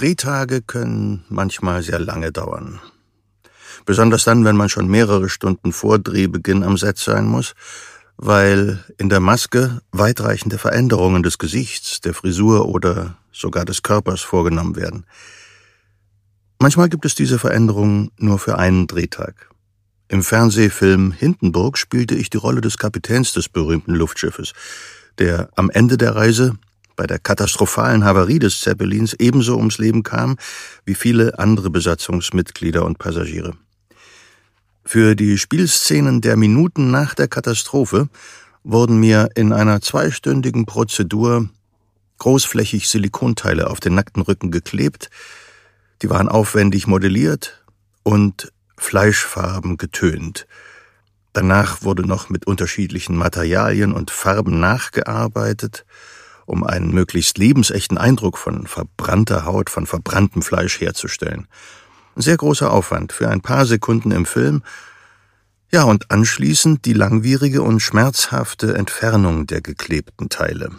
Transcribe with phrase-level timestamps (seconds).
[0.00, 2.80] Drehtage können manchmal sehr lange dauern.
[3.84, 7.52] Besonders dann, wenn man schon mehrere Stunden vor Drehbeginn am Set sein muss,
[8.16, 14.74] weil in der Maske weitreichende Veränderungen des Gesichts, der Frisur oder sogar des Körpers vorgenommen
[14.74, 15.04] werden.
[16.58, 19.50] Manchmal gibt es diese Veränderungen nur für einen Drehtag.
[20.08, 24.54] Im Fernsehfilm Hindenburg spielte ich die Rolle des Kapitäns des berühmten Luftschiffes,
[25.18, 26.56] der am Ende der Reise
[27.00, 30.36] bei der katastrophalen Havarie des Zeppelins ebenso ums Leben kam
[30.84, 33.54] wie viele andere Besatzungsmitglieder und Passagiere.
[34.84, 38.10] Für die Spielszenen der Minuten nach der Katastrophe
[38.64, 41.48] wurden mir in einer zweistündigen Prozedur
[42.18, 45.08] großflächig Silikonteile auf den nackten Rücken geklebt,
[46.02, 47.64] die waren aufwendig modelliert
[48.02, 50.46] und Fleischfarben getönt.
[51.32, 55.86] Danach wurde noch mit unterschiedlichen Materialien und Farben nachgearbeitet
[56.50, 61.46] um einen möglichst lebensechten Eindruck von verbrannter Haut, von verbranntem Fleisch herzustellen.
[62.16, 64.62] sehr großer Aufwand für ein paar Sekunden im Film,
[65.72, 70.70] ja, und anschließend die langwierige und schmerzhafte Entfernung der geklebten Teile.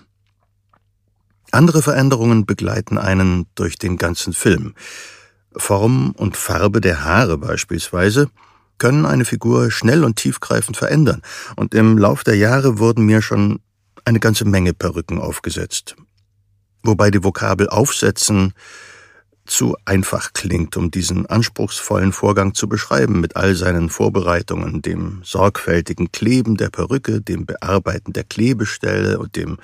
[1.52, 4.76] Andere Veränderungen begleiten einen durch den ganzen Film.
[5.56, 8.30] Form und Farbe der Haare beispielsweise
[8.78, 11.22] können eine Figur schnell und tiefgreifend verändern,
[11.56, 13.62] und im Lauf der Jahre wurden mir schon
[14.06, 15.96] eine ganze Menge Perücken aufgesetzt.
[16.84, 18.54] Wobei die Vokabel aufsetzen
[19.46, 26.12] zu einfach klingt, um diesen anspruchsvollen Vorgang zu beschreiben, mit all seinen Vorbereitungen, dem sorgfältigen
[26.12, 29.58] Kleben der Perücke, dem Bearbeiten der Klebestelle und dem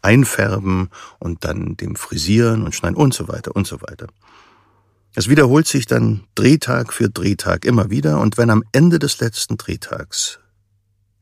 [0.00, 4.06] Einfärben und dann dem Frisieren und Schneiden und so weiter und so weiter.
[5.14, 9.58] Es wiederholt sich dann Drehtag für Drehtag immer wieder und wenn am Ende des letzten
[9.58, 10.38] Drehtags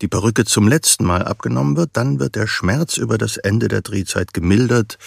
[0.01, 3.83] die Perücke zum letzten Mal abgenommen wird, dann wird der Schmerz über das Ende der
[3.83, 4.99] Drehzeit gemildert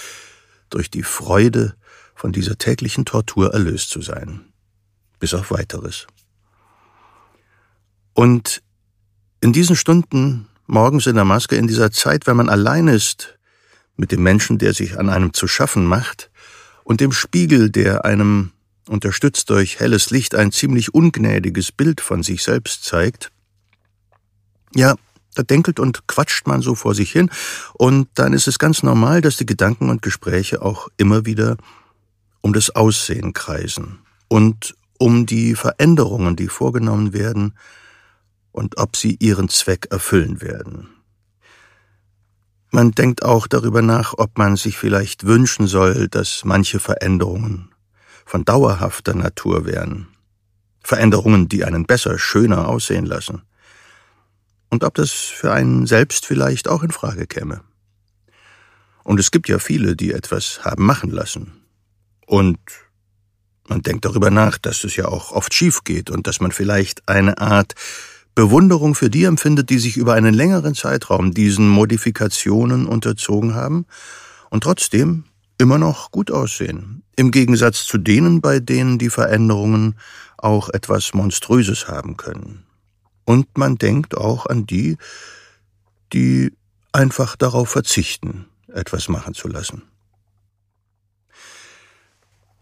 [0.69, 1.75] durch die Freude,
[2.15, 4.45] von dieser täglichen Tortur erlöst zu sein.
[5.19, 6.07] Bis auf weiteres.
[8.13, 8.61] Und
[9.41, 13.37] in diesen Stunden, morgens in der Maske, in dieser Zeit, wenn man allein ist
[13.97, 16.29] mit dem Menschen, der sich an einem zu schaffen macht,
[16.85, 18.53] und dem Spiegel, der einem,
[18.87, 23.32] unterstützt durch helles Licht, ein ziemlich ungnädiges Bild von sich selbst zeigt,
[24.75, 24.95] ja,
[25.35, 27.29] da denkelt und quatscht man so vor sich hin,
[27.73, 31.57] und dann ist es ganz normal, dass die Gedanken und Gespräche auch immer wieder
[32.41, 37.55] um das Aussehen kreisen und um die Veränderungen, die vorgenommen werden
[38.51, 40.89] und ob sie ihren Zweck erfüllen werden.
[42.69, 47.69] Man denkt auch darüber nach, ob man sich vielleicht wünschen soll, dass manche Veränderungen
[48.25, 50.07] von dauerhafter Natur wären.
[50.81, 53.43] Veränderungen, die einen besser, schöner aussehen lassen
[54.73, 57.61] und ob das für einen selbst vielleicht auch in Frage käme.
[59.03, 61.53] Und es gibt ja viele, die etwas haben machen lassen.
[62.25, 62.57] Und
[63.67, 67.07] man denkt darüber nach, dass es ja auch oft schief geht und dass man vielleicht
[67.07, 67.75] eine Art
[68.33, 73.85] Bewunderung für die empfindet, die sich über einen längeren Zeitraum diesen Modifikationen unterzogen haben
[74.49, 75.25] und trotzdem
[75.59, 79.99] immer noch gut aussehen, im Gegensatz zu denen, bei denen die Veränderungen
[80.35, 82.63] auch etwas Monströses haben können.
[83.25, 84.97] Und man denkt auch an die,
[86.11, 86.55] die
[86.91, 89.83] einfach darauf verzichten, etwas machen zu lassen.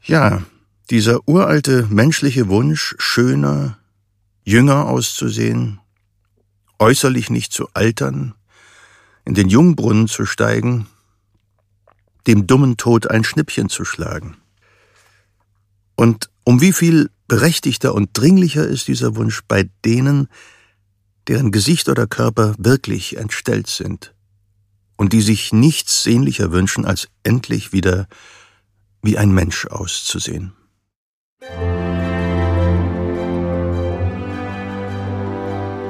[0.04, 0.44] Ja,
[0.90, 3.78] dieser uralte menschliche Wunsch, schöner,
[4.44, 5.80] jünger auszusehen,
[6.80, 8.34] äußerlich nicht zu altern,
[9.26, 10.88] in den Jungbrunnen zu steigen,
[12.28, 14.38] dem dummen Tod ein Schnippchen zu schlagen.
[15.96, 20.28] Und um wie viel berechtigter und dringlicher ist dieser Wunsch bei denen,
[21.30, 24.14] deren Gesicht oder Körper wirklich entstellt sind
[24.98, 28.10] und die sich nichts sehnlicher wünschen, als endlich wieder
[29.02, 30.52] wie ein Mensch auszusehen.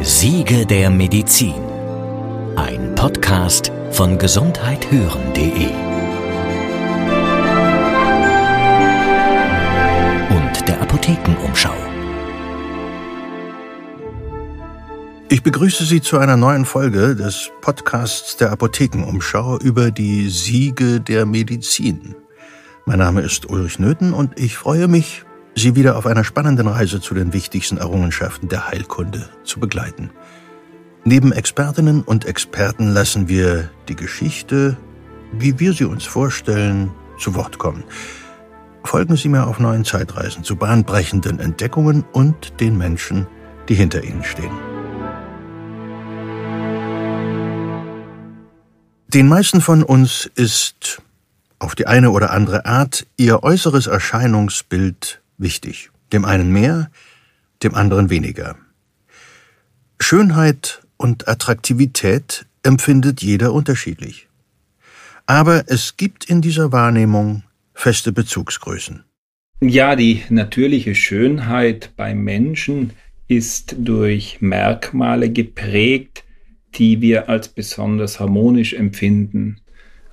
[0.04, 1.56] Siege der Medizin.
[2.56, 5.91] Ein Podcast von gesundheithören.de
[11.02, 11.74] Apothekenumschau.
[15.30, 21.26] Ich begrüße Sie zu einer neuen Folge des Podcasts der Apothekenumschau über die Siege der
[21.26, 22.14] Medizin.
[22.86, 25.26] Mein Name ist Ulrich Nöthen und ich freue mich,
[25.56, 30.12] Sie wieder auf einer spannenden Reise zu den wichtigsten Errungenschaften der Heilkunde zu begleiten.
[31.04, 34.78] Neben Expertinnen und Experten lassen wir die Geschichte,
[35.32, 37.86] wie wir sie uns vorstellen, zu Wort kommen.
[38.84, 43.28] Folgen Sie mir auf neuen Zeitreisen zu bahnbrechenden Entdeckungen und den Menschen,
[43.70, 44.52] die hinter ihnen stehen.
[49.14, 51.02] Den meisten von uns ist
[51.60, 55.92] auf die eine oder andere Art ihr äußeres Erscheinungsbild wichtig.
[56.12, 56.90] Dem einen mehr,
[57.62, 58.56] dem anderen weniger.
[60.00, 64.28] Schönheit und Attraktivität empfindet jeder unterschiedlich.
[65.26, 69.04] Aber es gibt in dieser Wahrnehmung feste Bezugsgrößen.
[69.62, 72.94] Ja, die natürliche Schönheit beim Menschen
[73.28, 76.24] ist durch Merkmale geprägt,
[76.76, 79.62] die wir als besonders harmonisch empfinden.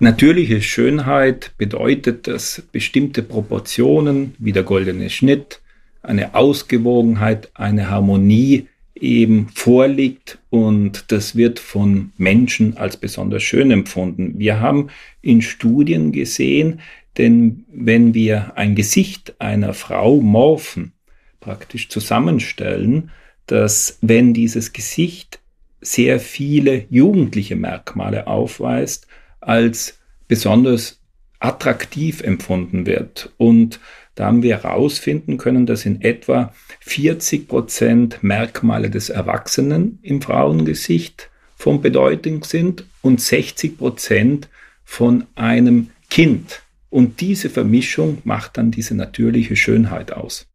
[0.00, 5.60] Natürliche Schönheit bedeutet, dass bestimmte Proportionen wie der goldene Schnitt,
[6.02, 14.34] eine Ausgewogenheit, eine Harmonie eben vorliegt und das wird von Menschen als besonders schön empfunden.
[14.38, 14.88] Wir haben
[15.22, 16.80] in Studien gesehen,
[17.18, 20.92] denn wenn wir ein Gesicht einer Frau morphen,
[21.40, 23.10] praktisch zusammenstellen,
[23.46, 25.40] dass wenn dieses Gesicht
[25.80, 29.06] sehr viele jugendliche Merkmale aufweist,
[29.40, 31.00] als besonders
[31.40, 33.32] attraktiv empfunden wird.
[33.36, 33.80] Und
[34.14, 41.30] da haben wir herausfinden können, dass in etwa 40 Prozent Merkmale des Erwachsenen im Frauengesicht
[41.56, 44.48] von Bedeutung sind und 60 Prozent
[44.84, 46.62] von einem Kind.
[46.90, 50.46] Und diese Vermischung macht dann diese natürliche Schönheit aus.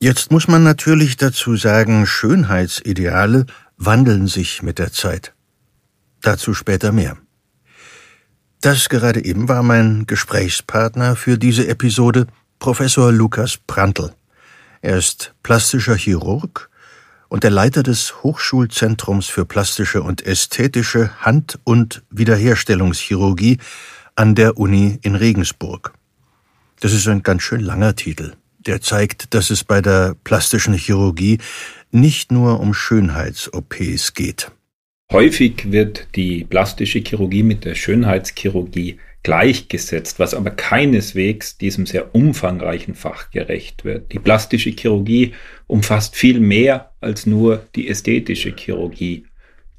[0.00, 3.46] Jetzt muss man natürlich dazu sagen, Schönheitsideale
[3.76, 5.32] wandeln sich mit der Zeit.
[6.20, 7.16] Dazu später mehr.
[8.60, 12.26] Das gerade eben war mein Gesprächspartner für diese Episode,
[12.58, 14.12] Professor Lukas Prantl.
[14.82, 16.68] Er ist plastischer Chirurg
[17.28, 23.58] und der Leiter des Hochschulzentrums für plastische und ästhetische Hand- und Wiederherstellungschirurgie
[24.16, 25.94] an der Uni in Regensburg.
[26.80, 28.32] Das ist ein ganz schön langer Titel.
[28.58, 31.38] Der zeigt, dass es bei der plastischen Chirurgie
[31.90, 34.50] nicht nur um Schönheits-OPs geht.
[35.10, 42.94] Häufig wird die plastische Chirurgie mit der Schönheitschirurgie gleichgesetzt, was aber keineswegs diesem sehr umfangreichen
[42.94, 44.12] Fach gerecht wird.
[44.12, 45.34] Die plastische Chirurgie
[45.66, 49.26] umfasst viel mehr als nur die ästhetische Chirurgie.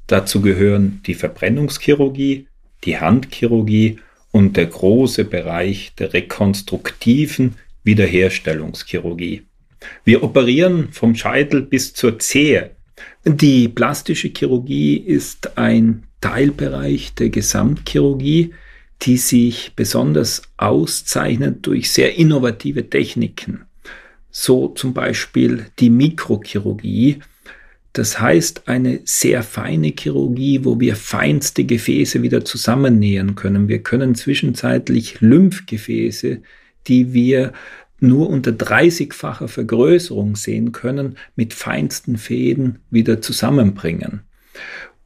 [0.06, 2.46] Dazu gehören die Verbrennungschirurgie,
[2.84, 3.98] die Handchirurgie
[4.34, 7.54] und der große Bereich der rekonstruktiven
[7.84, 9.42] Wiederherstellungschirurgie.
[10.04, 12.72] Wir operieren vom Scheitel bis zur Zehe.
[13.24, 18.54] Die plastische Chirurgie ist ein Teilbereich der Gesamtchirurgie,
[19.02, 23.66] die sich besonders auszeichnet durch sehr innovative Techniken.
[24.32, 27.20] So zum Beispiel die Mikrochirurgie,
[27.94, 33.68] das heißt eine sehr feine Chirurgie, wo wir feinste Gefäße wieder zusammennähen können.
[33.68, 36.42] Wir können zwischenzeitlich Lymphgefäße,
[36.88, 37.52] die wir
[38.00, 44.22] nur unter 30-facher Vergrößerung sehen können, mit feinsten Fäden wieder zusammenbringen.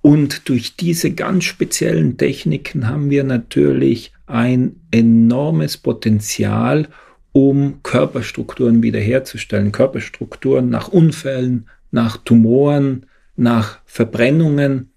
[0.00, 6.88] Und durch diese ganz speziellen Techniken haben wir natürlich ein enormes Potenzial,
[7.32, 9.72] um Körperstrukturen wiederherzustellen.
[9.72, 13.06] Körperstrukturen nach Unfällen, nach Tumoren,
[13.36, 14.90] nach Verbrennungen.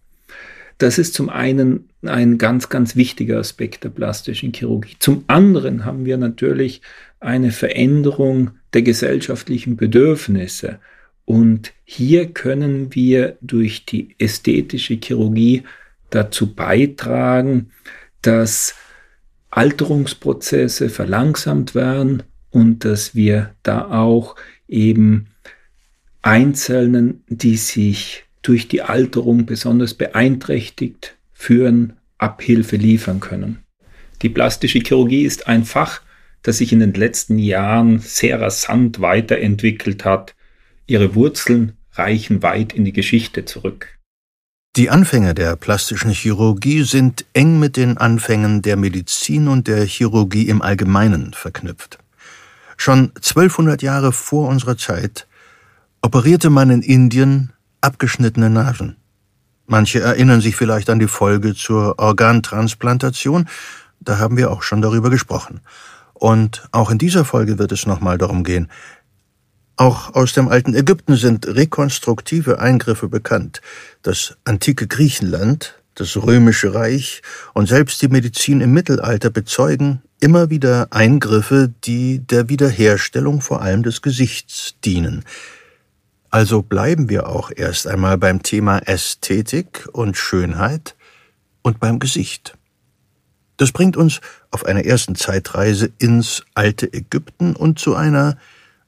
[0.78, 4.96] Das ist zum einen ein ganz, ganz wichtiger Aspekt der plastischen Chirurgie.
[5.00, 6.82] Zum anderen haben wir natürlich
[7.20, 10.80] eine Veränderung der gesellschaftlichen Bedürfnisse.
[11.26, 15.64] Und hier können wir durch die ästhetische Chirurgie
[16.10, 17.72] dazu beitragen,
[18.22, 18.76] dass
[19.52, 24.36] Alterungsprozesse verlangsamt werden und dass wir da auch
[24.68, 25.27] eben
[26.22, 33.60] Einzelnen, die sich durch die Alterung besonders beeinträchtigt führen, Abhilfe liefern können.
[34.22, 36.01] Die plastische Chirurgie ist ein Fach,
[36.44, 40.36] das sich in den letzten Jahren sehr rasant weiterentwickelt hat.
[40.86, 43.98] Ihre Wurzeln reichen weit in die Geschichte zurück.
[44.78, 50.48] Die Anfänge der plastischen Chirurgie sind eng mit den Anfängen der Medizin und der Chirurgie
[50.48, 52.00] im Allgemeinen verknüpft.
[52.78, 55.28] Schon 1200 Jahre vor unserer Zeit
[56.01, 58.98] operierte man in Indien abgeschnittene Nasen.
[59.67, 63.48] Manche erinnern sich vielleicht an die Folge zur Organtransplantation,
[64.00, 65.62] da haben wir auch schon darüber gesprochen.
[66.13, 68.67] Und auch in dieser Folge wird es nochmal darum gehen.
[69.77, 73.62] Auch aus dem alten Ägypten sind rekonstruktive Eingriffe bekannt.
[74.01, 77.22] Das antike Griechenland, das römische Reich
[77.53, 83.84] und selbst die Medizin im Mittelalter bezeugen immer wieder Eingriffe, die der Wiederherstellung vor allem
[83.84, 85.25] des Gesichts dienen.
[86.32, 90.96] Also bleiben wir auch erst einmal beim Thema Ästhetik und Schönheit
[91.62, 92.58] und beim Gesicht.
[93.58, 98.38] Das bringt uns auf einer ersten Zeitreise ins alte Ägypten und zu einer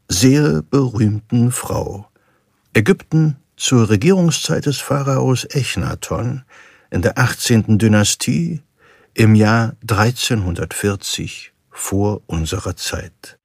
[0.08, 2.08] sehr berühmten Frau.
[2.74, 6.44] Ägypten zur Regierungszeit des Pharaos Echnaton
[6.92, 7.78] in der 18.
[7.78, 8.62] Dynastie
[9.14, 13.38] im Jahr 1340 vor unserer Zeit.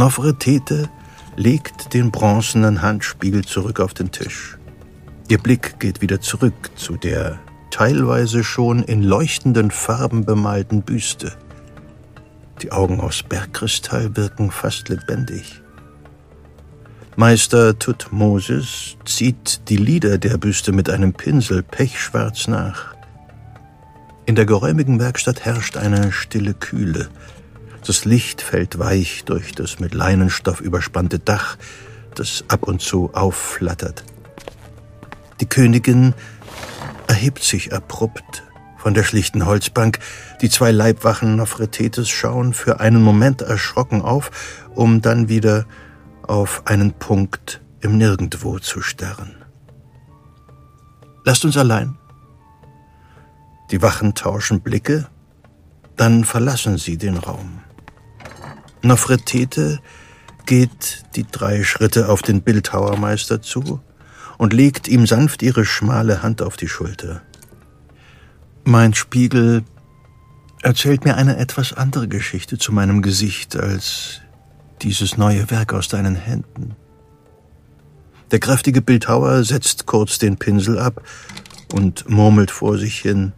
[0.00, 0.88] Nofretete
[1.36, 4.56] legt den bronzenen Handspiegel zurück auf den Tisch.
[5.28, 7.38] Ihr Blick geht wieder zurück zu der
[7.70, 11.32] teilweise schon in leuchtenden Farben bemalten Büste.
[12.62, 15.60] Die Augen aus Bergkristall wirken fast lebendig.
[17.16, 22.94] Meister Tutmosis zieht die Lider der Büste mit einem Pinsel pechschwarz nach.
[24.24, 27.10] In der geräumigen Werkstatt herrscht eine stille Kühle.
[27.90, 31.56] Das Licht fällt weich durch das mit Leinenstoff überspannte Dach,
[32.14, 34.04] das ab und zu aufflattert.
[35.40, 36.14] Die Königin
[37.08, 38.44] erhebt sich abrupt
[38.76, 39.98] von der schlichten Holzbank.
[40.40, 44.30] Die zwei Leibwachen Nofretetes schauen für einen Moment erschrocken auf,
[44.76, 45.66] um dann wieder
[46.22, 49.34] auf einen Punkt im Nirgendwo zu starren.
[51.24, 51.98] Lasst uns allein.
[53.72, 55.08] Die Wachen tauschen Blicke,
[55.96, 57.62] dann verlassen sie den Raum.
[58.82, 59.80] Nofretete
[60.46, 63.80] geht die drei Schritte auf den Bildhauermeister zu
[64.38, 67.22] und legt ihm sanft ihre schmale Hand auf die Schulter.
[68.64, 69.64] Mein Spiegel
[70.62, 74.20] erzählt mir eine etwas andere Geschichte zu meinem Gesicht als
[74.82, 76.74] dieses neue Werk aus deinen Händen.
[78.30, 81.02] Der kräftige Bildhauer setzt kurz den Pinsel ab
[81.72, 83.32] und murmelt vor sich hin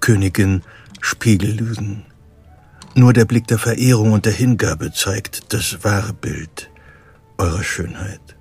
[0.00, 0.62] Königin
[1.00, 2.04] Spiegellügen.
[2.98, 6.68] Nur der Blick der Verehrung und der Hingabe zeigt das wahre Bild
[7.38, 8.36] eurer Schönheit.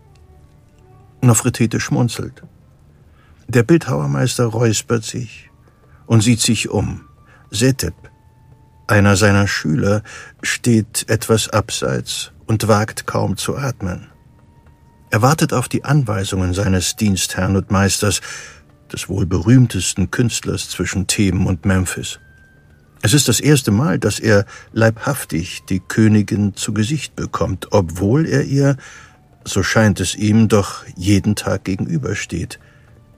[1.22, 2.42] Nofretete schmunzelt.
[3.48, 5.52] Der Bildhauermeister räuspert sich
[6.08, 7.02] und sieht sich um.
[7.52, 7.94] Setep,
[8.88, 10.02] einer seiner Schüler,
[10.42, 14.08] steht etwas abseits und wagt kaum zu atmen.
[15.12, 18.22] Er wartet auf die Anweisungen seines Dienstherrn und Meisters,
[18.92, 22.20] des wohl berühmtesten Künstlers zwischen Theben und Memphis.
[23.02, 28.44] Es ist das erste Mal, dass er leibhaftig die Königin zu Gesicht bekommt, obwohl er
[28.44, 28.78] ihr,
[29.44, 32.60] so scheint es ihm, doch jeden Tag gegenübersteht,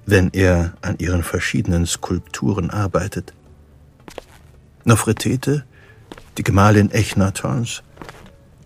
[0.06, 3.34] wenn er an ihren verschiedenen Skulpturen arbeitet.
[4.84, 5.66] Nofretete,
[6.38, 7.84] die Gemahlin Echnatons,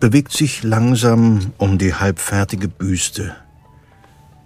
[0.00, 3.34] bewegt sich langsam um die halbfertige Büste.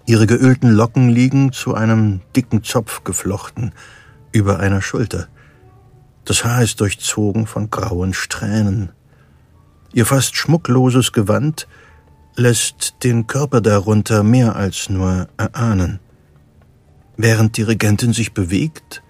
[0.05, 3.73] Ihre geölten Locken liegen zu einem dicken Zopf geflochten
[4.31, 5.27] über einer Schulter.
[6.29, 8.91] Das Haar ist durchzogen von grauen Strähnen.
[9.93, 11.67] Ihr fast schmuckloses Gewand
[12.35, 15.99] lässt den Körper darunter mehr als nur erahnen.
[17.17, 19.01] Während die Regentin sich bewegt,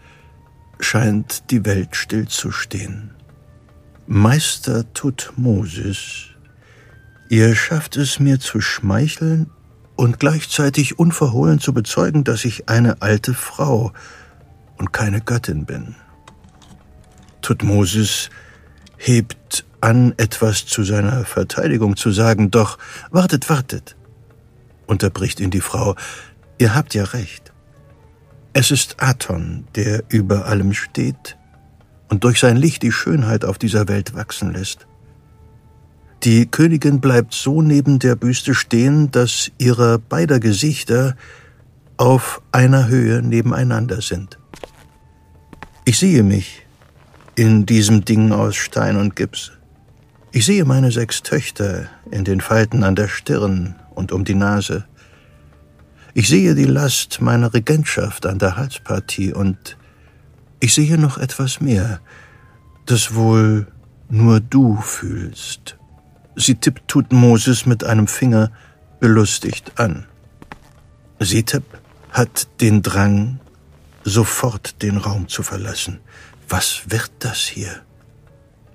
[0.80, 3.12] scheint die Welt stillzustehen.
[4.08, 6.28] Meister Tutmosis,
[7.28, 9.50] ihr schafft es mir zu schmeicheln
[9.98, 13.92] und gleichzeitig unverhohlen zu bezeugen, dass ich eine alte Frau
[14.78, 15.98] und keine Göttin bin.
[17.42, 18.30] Tutmosis
[18.98, 22.78] hebt an, etwas zu seiner Verteidigung zu sagen, doch
[23.12, 23.96] wartet, wartet,
[24.88, 25.96] unterbricht ihn die Frau,
[26.58, 27.54] ihr habt ja recht.
[28.54, 31.38] Es ist Aton, der über allem steht
[32.10, 34.88] und durch sein Licht die Schönheit auf dieser Welt wachsen lässt.
[36.24, 41.16] Die Königin bleibt so neben der Büste stehen, dass ihre beider Gesichter
[41.96, 44.38] auf einer Höhe nebeneinander sind.
[45.86, 46.66] Ich sehe mich
[47.40, 49.54] in diesem Ding aus Stein und Gips.
[50.34, 54.84] Ich sehe meine sechs Töchter in den Falten an der Stirn und um die Nase.
[56.14, 59.78] Ich sehe die Last meiner Regentschaft an der Halspartie und
[60.60, 62.02] ich sehe noch etwas mehr,
[62.86, 63.68] das wohl
[64.10, 65.78] nur du fühlst.
[66.36, 68.52] Sie tippt Tutmosis mit einem Finger
[69.00, 70.08] belustigt an.
[71.20, 71.64] Sitep
[72.12, 73.40] hat den Drang,
[74.04, 76.02] sofort den Raum zu verlassen.
[76.50, 77.82] Was wird das hier?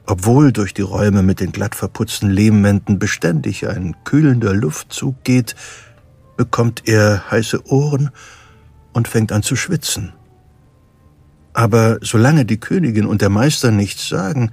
[0.06, 5.56] Obwohl durch die Räume mit den glatt verputzten Lehmwänden beständig ein kühlender Luftzug geht,
[6.36, 8.10] bekommt er heiße Ohren
[8.92, 10.12] und fängt an zu schwitzen.
[11.52, 14.52] Aber solange die Königin und der Meister nichts sagen,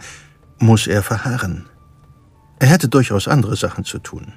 [0.57, 1.67] muss er verharren.
[2.59, 4.33] Er hätte durchaus andere Sachen zu tun.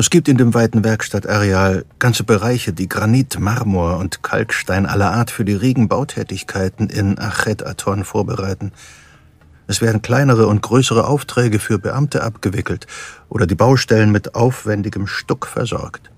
[0.00, 5.30] Es gibt in dem weiten Werkstattareal ganze Bereiche, die Granit, Marmor und Kalkstein aller Art
[5.30, 8.72] für die regen Bautätigkeiten in Achet Aton vorbereiten.
[9.66, 12.86] Es werden kleinere und größere Aufträge für Beamte abgewickelt
[13.28, 16.10] oder die Baustellen mit aufwendigem Stuck versorgt.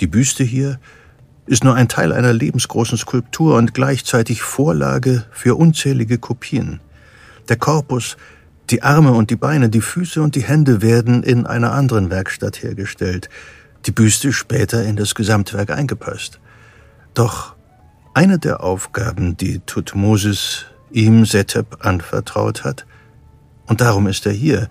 [0.00, 0.80] Die Büste hier
[1.44, 6.80] ist nur ein Teil einer lebensgroßen Skulptur und gleichzeitig Vorlage für unzählige Kopien.
[7.50, 8.16] Der Korpus
[8.70, 12.62] die Arme und die Beine, die Füße und die Hände werden in einer anderen Werkstatt
[12.62, 13.28] hergestellt.
[13.86, 16.38] die Büste später in das Gesamtwerk eingepasst.
[17.14, 17.56] Doch
[18.12, 22.86] eine der Aufgaben, die Tutmosis ihm Setep anvertraut hat,
[23.66, 24.68] und darum ist er hier,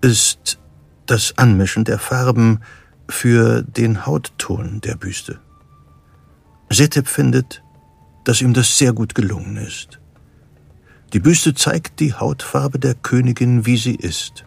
[0.00, 0.58] ist
[1.06, 2.60] das Anmischen der Farben
[3.08, 5.38] für den Hautton der Büste.
[6.70, 7.62] Setep findet,
[8.24, 9.99] dass ihm das sehr gut gelungen ist.
[11.12, 14.44] Die Büste zeigt die Hautfarbe der Königin, wie sie ist,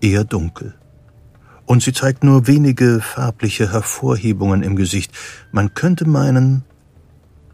[0.00, 0.74] eher dunkel.
[1.64, 5.12] Und sie zeigt nur wenige farbliche Hervorhebungen im Gesicht.
[5.52, 6.64] Man könnte meinen,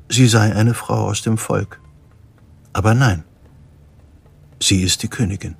[0.08, 1.80] sie sei eine Frau aus dem Volk.
[2.72, 3.24] Aber nein,
[4.62, 5.56] sie ist die Königin.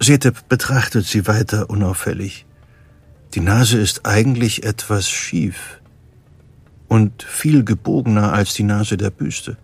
[0.00, 2.46] Setep betrachtet sie weiter unauffällig.
[3.34, 5.80] Die Nase ist eigentlich etwas schief
[6.86, 9.56] und viel gebogener als die Nase der Büste.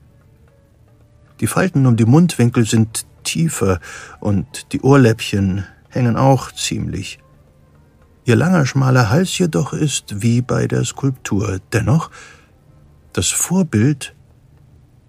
[1.41, 3.81] Die Falten um die Mundwinkel sind tiefer
[4.21, 7.19] und die Ohrläppchen hängen auch ziemlich.
[8.25, 11.61] Ihr langer, schmaler Hals jedoch ist wie bei der Skulptur.
[11.73, 12.11] Dennoch,
[13.13, 14.15] das Vorbild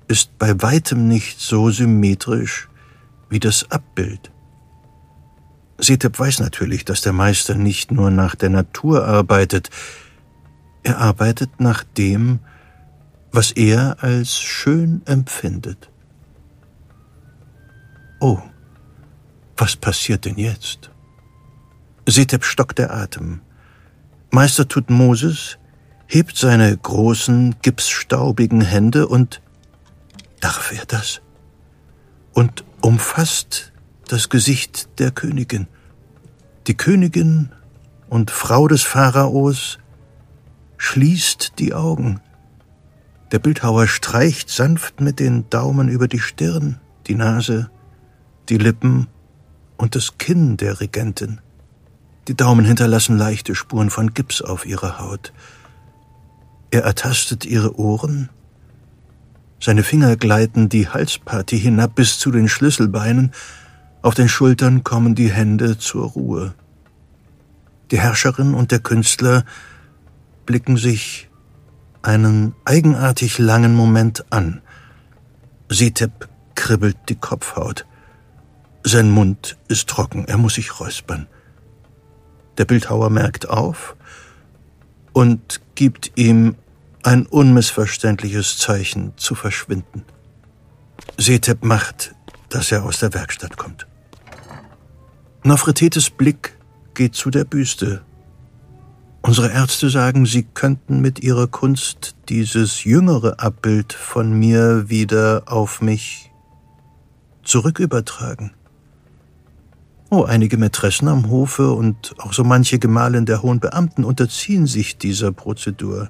[0.07, 2.69] ist bei weitem nicht so symmetrisch
[3.29, 4.31] wie das Abbild.
[5.77, 9.69] Setep weiß natürlich, dass der Meister nicht nur nach der Natur arbeitet,
[10.83, 12.39] er arbeitet nach dem,
[13.31, 15.89] was er als schön empfindet.
[18.27, 18.41] Oh,
[19.55, 20.89] was passiert denn jetzt?
[22.07, 23.41] Setep stockt der Atem.
[24.31, 25.59] Meister Tutmosis
[26.07, 29.43] hebt seine großen, gipsstaubigen Hände und
[30.39, 31.21] darf er das?
[32.33, 33.73] Und umfasst
[34.07, 35.67] das Gesicht der Königin.
[36.65, 37.51] Die Königin
[38.09, 39.77] und Frau des Pharaos
[40.77, 42.21] schließt die Augen.
[43.31, 47.69] Der Bildhauer streicht sanft mit den Daumen über die Stirn, die Nase,
[48.49, 49.07] die Lippen
[49.77, 51.41] und das Kinn der Regentin.
[52.27, 55.33] Die Daumen hinterlassen leichte Spuren von Gips auf ihrer Haut.
[56.71, 58.29] Er ertastet ihre Ohren.
[59.59, 63.31] Seine Finger gleiten die Halspartie hinab bis zu den Schlüsselbeinen.
[64.01, 66.53] Auf den Schultern kommen die Hände zur Ruhe.
[67.91, 69.45] Die Herrscherin und der Künstler
[70.45, 71.29] blicken sich
[72.01, 74.61] einen eigenartig langen Moment an.
[75.69, 77.85] Setep kribbelt die Kopfhaut.
[78.95, 81.27] Sein Mund ist trocken, er muss sich räuspern.
[82.57, 83.97] Der Bildhauer merkt auf
[85.11, 86.55] und gibt ihm
[87.03, 90.05] ein unmissverständliches Zeichen zu verschwinden.
[91.17, 92.15] Setep macht,
[92.47, 93.85] dass er aus der Werkstatt kommt.
[95.43, 96.57] Nofretetes Blick
[96.93, 98.01] geht zu der Büste.
[99.21, 105.81] Unsere Ärzte sagen, sie könnten mit ihrer Kunst dieses jüngere Abbild von mir wieder auf
[105.81, 106.31] mich
[107.43, 108.53] zurückübertragen.
[110.17, 114.97] Oh, einige Mätressen am Hofe und auch so manche Gemahlin der hohen Beamten unterziehen sich
[114.97, 116.07] dieser Prozedur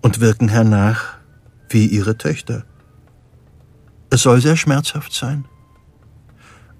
[0.00, 1.16] und wirken hernach
[1.70, 2.64] wie ihre Töchter.
[4.10, 5.44] Es soll sehr schmerzhaft sein.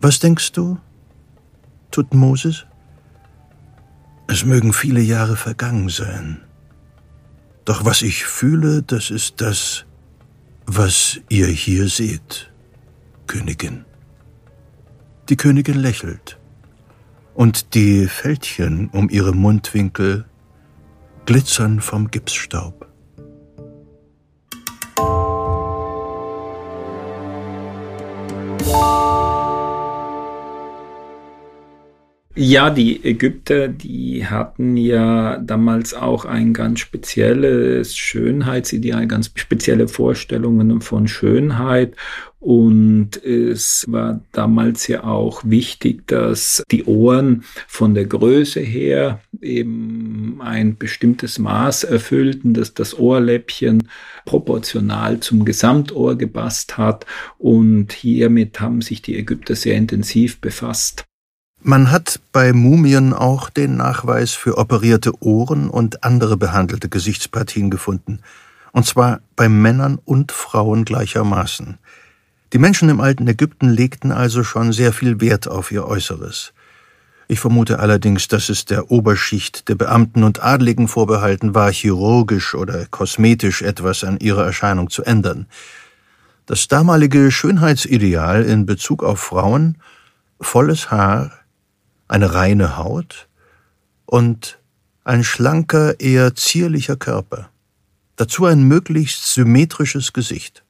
[0.00, 0.78] Was denkst du,
[1.90, 2.64] tut Moses?
[4.28, 6.42] Es mögen viele Jahre vergangen sein.
[7.64, 9.84] Doch was ich fühle, das ist das,
[10.64, 12.52] was ihr hier seht,
[13.26, 13.87] Königin.
[15.28, 16.38] Die Königin lächelt,
[17.34, 20.24] und die Fältchen um ihre Mundwinkel
[21.26, 22.87] glitzern vom Gipsstaub.
[32.40, 40.80] Ja, die Ägypter, die hatten ja damals auch ein ganz spezielles Schönheitsideal, ganz spezielle Vorstellungen
[40.80, 41.96] von Schönheit.
[42.38, 50.40] Und es war damals ja auch wichtig, dass die Ohren von der Größe her eben
[50.40, 53.88] ein bestimmtes Maß erfüllten, dass das Ohrläppchen
[54.26, 57.04] proportional zum Gesamtohr gepasst hat.
[57.36, 61.04] Und hiermit haben sich die Ägypter sehr intensiv befasst.
[61.60, 68.20] Man hat bei Mumien auch den Nachweis für operierte Ohren und andere behandelte Gesichtspartien gefunden,
[68.72, 71.78] und zwar bei Männern und Frauen gleichermaßen.
[72.52, 76.52] Die Menschen im alten Ägypten legten also schon sehr viel Wert auf ihr Äußeres.
[77.26, 82.86] Ich vermute allerdings, dass es der Oberschicht der Beamten und Adligen vorbehalten war, chirurgisch oder
[82.86, 85.46] kosmetisch etwas an ihrer Erscheinung zu ändern.
[86.46, 89.76] Das damalige Schönheitsideal in Bezug auf Frauen
[90.40, 91.32] volles Haar,
[92.08, 93.28] eine reine Haut
[94.06, 94.58] und
[95.04, 97.50] ein schlanker, eher zierlicher Körper.
[98.16, 100.64] Dazu ein möglichst symmetrisches Gesicht.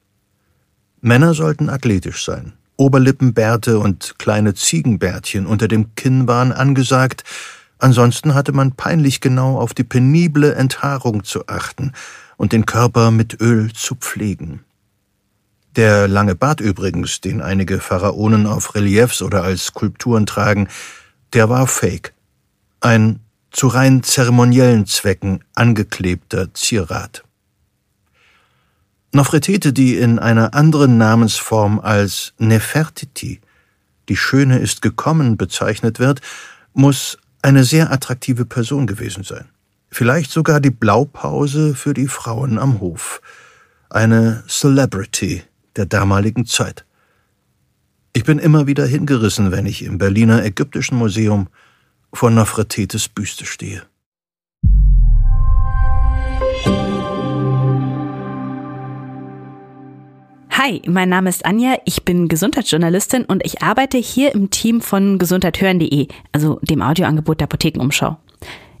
[1.01, 2.53] Männer sollten athletisch sein.
[2.77, 7.23] Oberlippenbärte und kleine Ziegenbärtchen unter dem Kinn waren angesagt,
[7.79, 11.93] Ansonsten hatte man peinlich genau auf die penible Enthaarung zu achten
[12.35, 14.65] und den Körper mit Öl zu pflegen.
[15.77, 20.67] Der lange Bart übrigens, den einige Pharaonen auf Reliefs oder als Skulpturen tragen,
[21.33, 22.13] der war fake.
[22.79, 23.19] Ein
[23.51, 27.23] zu rein zeremoniellen Zwecken angeklebter Zierat.
[29.11, 33.41] Nofretete, die in einer anderen Namensform als Nefertiti,
[34.07, 36.21] die Schöne ist gekommen, bezeichnet wird,
[36.73, 39.49] muss eine sehr attraktive Person gewesen sein.
[39.89, 43.21] Vielleicht sogar die Blaupause für die Frauen am Hof.
[43.89, 45.43] Eine Celebrity
[45.75, 46.85] der damaligen Zeit.
[48.11, 51.47] Ich bin immer wieder hingerissen, wenn ich im Berliner Ägyptischen Museum
[52.11, 53.83] vor Nofretetes Büste stehe.
[60.51, 65.19] Hi, mein Name ist Anja, ich bin Gesundheitsjournalistin und ich arbeite hier im Team von
[65.19, 68.17] gesundheithören.de, also dem Audioangebot der Apothekenumschau.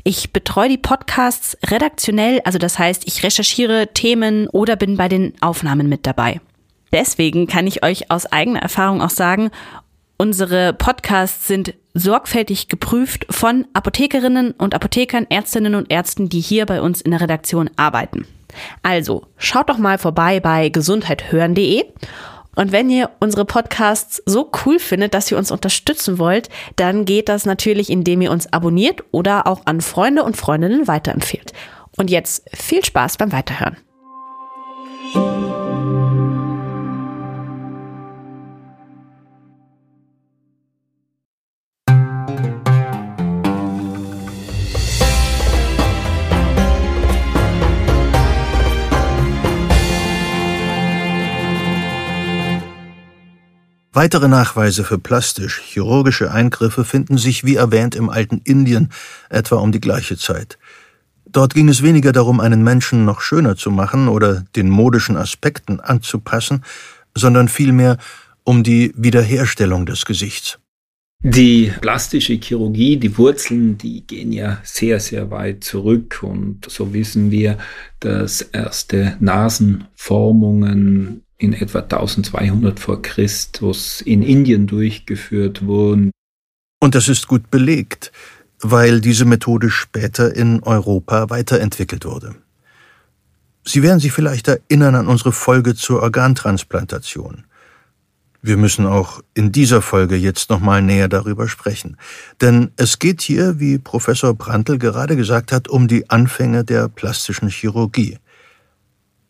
[0.03, 5.33] Ich betreue die Podcasts redaktionell, also das heißt, ich recherchiere Themen oder bin bei den
[5.39, 6.41] Aufnahmen mit dabei.
[6.91, 9.51] Deswegen kann ich euch aus eigener Erfahrung auch sagen,
[10.17, 16.81] unsere Podcasts sind sorgfältig geprüft von Apothekerinnen und Apothekern, Ärztinnen und Ärzten, die hier bei
[16.81, 18.25] uns in der Redaktion arbeiten.
[18.83, 21.85] Also, schaut doch mal vorbei bei gesundheithören.de.
[22.55, 27.29] Und wenn ihr unsere Podcasts so cool findet, dass ihr uns unterstützen wollt, dann geht
[27.29, 31.53] das natürlich, indem ihr uns abonniert oder auch an Freunde und Freundinnen weiterempfehlt.
[31.95, 33.77] Und jetzt viel Spaß beim Weiterhören.
[54.01, 58.93] Weitere Nachweise für plastisch-chirurgische Eingriffe finden sich wie erwähnt im alten Indien,
[59.29, 60.57] etwa um die gleiche Zeit.
[61.25, 65.81] Dort ging es weniger darum, einen Menschen noch schöner zu machen oder den modischen Aspekten
[65.81, 66.63] anzupassen,
[67.13, 67.97] sondern vielmehr
[68.45, 70.59] um die Wiederherstellung des Gesichts.
[71.21, 77.31] Die plastische Chirurgie, die Wurzeln, die gehen ja sehr, sehr weit zurück und so wissen
[77.31, 77.57] wir,
[77.99, 86.11] dass erste Nasenformungen in etwa 1200 vor Christus in Indien durchgeführt wurden.
[86.79, 88.11] Und das ist gut belegt,
[88.61, 92.35] weil diese Methode später in Europa weiterentwickelt wurde.
[93.65, 97.45] Sie werden sich vielleicht erinnern an unsere Folge zur Organtransplantation.
[98.41, 101.97] Wir müssen auch in dieser Folge jetzt nochmal näher darüber sprechen.
[102.41, 107.49] Denn es geht hier, wie Professor Brandl gerade gesagt hat, um die Anfänge der plastischen
[107.49, 108.17] Chirurgie.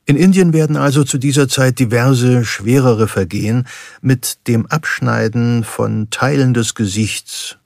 [0.10, 3.68] In Indien werden also zu dieser Zeit diverse schwerere Vergehen
[4.02, 7.58] mit dem Abschneiden von Teilen des Gesichts,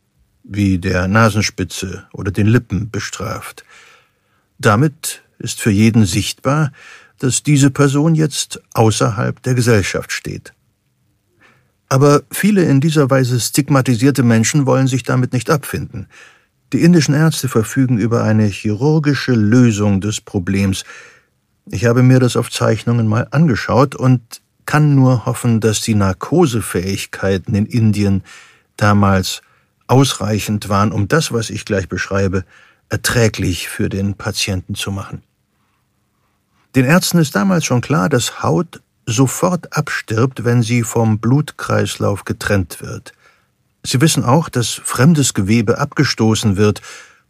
[0.44, 3.64] wie der Nasenspitze oder den Lippen, bestraft.
[4.60, 6.74] Damit ist für jeden sichtbar,
[7.18, 10.52] dass diese Person jetzt außerhalb der Gesellschaft steht.
[11.88, 16.10] Aber viele in dieser Weise stigmatisierte Menschen wollen sich damit nicht abfinden.
[16.74, 20.84] Die indischen Ärzte verfügen über eine chirurgische Lösung des Problems,
[21.66, 27.56] ich habe mir das auf Zeichnungen mal angeschaut und kann nur hoffen, dass die Narkosefähigkeiten
[27.56, 28.24] in Indien
[28.78, 29.42] damals
[29.88, 32.46] ausreichend waren, um das, was ich gleich beschreibe,
[32.90, 35.24] erträglich für den Patienten zu machen.
[36.76, 42.82] Den Ärzten ist damals schon klar, dass Haut sofort abstirbt, wenn sie vom Blutkreislauf getrennt
[42.82, 43.14] wird.
[43.84, 46.82] Sie wissen auch, dass fremdes Gewebe abgestoßen wird,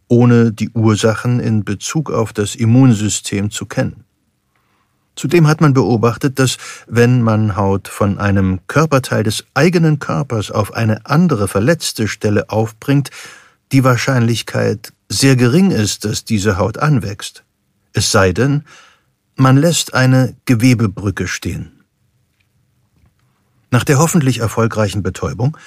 [0.08, 4.06] ohne die Ursachen in Bezug auf das Immunsystem zu kennen.
[5.15, 10.73] Zudem hat man beobachtet, dass wenn man Haut von einem Körperteil des eigenen Körpers auf
[10.73, 13.12] eine andere verletzte Stelle aufbringt,
[13.71, 17.43] die Wahrscheinlichkeit sehr gering ist, dass diese Haut anwächst.
[17.93, 18.63] Es sei denn,
[19.36, 21.84] man lässt eine Gewebebrücke stehen.
[23.69, 25.58] Nach der hoffentlich erfolgreichen Betäubung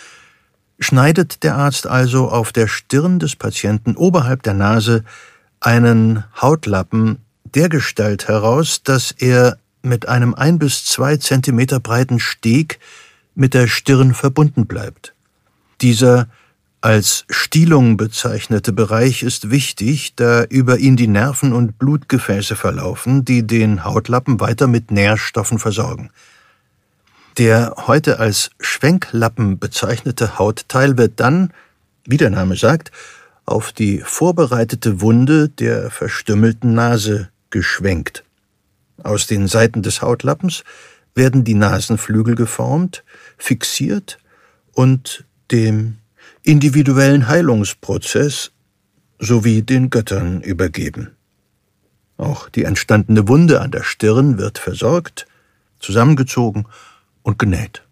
[0.79, 5.05] schneidet der Arzt also auf der Stirn des Patienten oberhalb der Nase
[5.61, 7.19] einen Hautlappen
[7.55, 12.79] dergestalt heraus, dass er mit einem ein bis zwei Zentimeter breiten Steg
[13.35, 15.15] mit der Stirn verbunden bleibt.
[15.81, 16.29] Dieser
[16.81, 23.47] als Stielung bezeichnete Bereich ist wichtig, da über ihn die Nerven und Blutgefäße verlaufen, die
[23.47, 26.11] den Hautlappen weiter mit Nährstoffen versorgen.
[27.39, 31.53] Der heute als Schwenklappen bezeichnete Hautteil wird dann,
[32.05, 32.93] wie der Name sagt,
[33.45, 38.25] auf die vorbereitete Wunde der verstümmelten Nase geschwenkt.
[39.03, 40.65] Aus den Seiten des Hautlappens
[41.15, 43.05] werden die Nasenflügel geformt,
[43.39, 44.19] fixiert
[44.73, 45.99] und dem
[46.43, 48.53] individuellen Heilungsprozess
[49.19, 51.17] sowie den Göttern übergeben.
[52.17, 55.27] Auch die entstandene Wunde an der Stirn wird versorgt,
[55.79, 56.67] zusammengezogen
[57.23, 57.83] und genäht.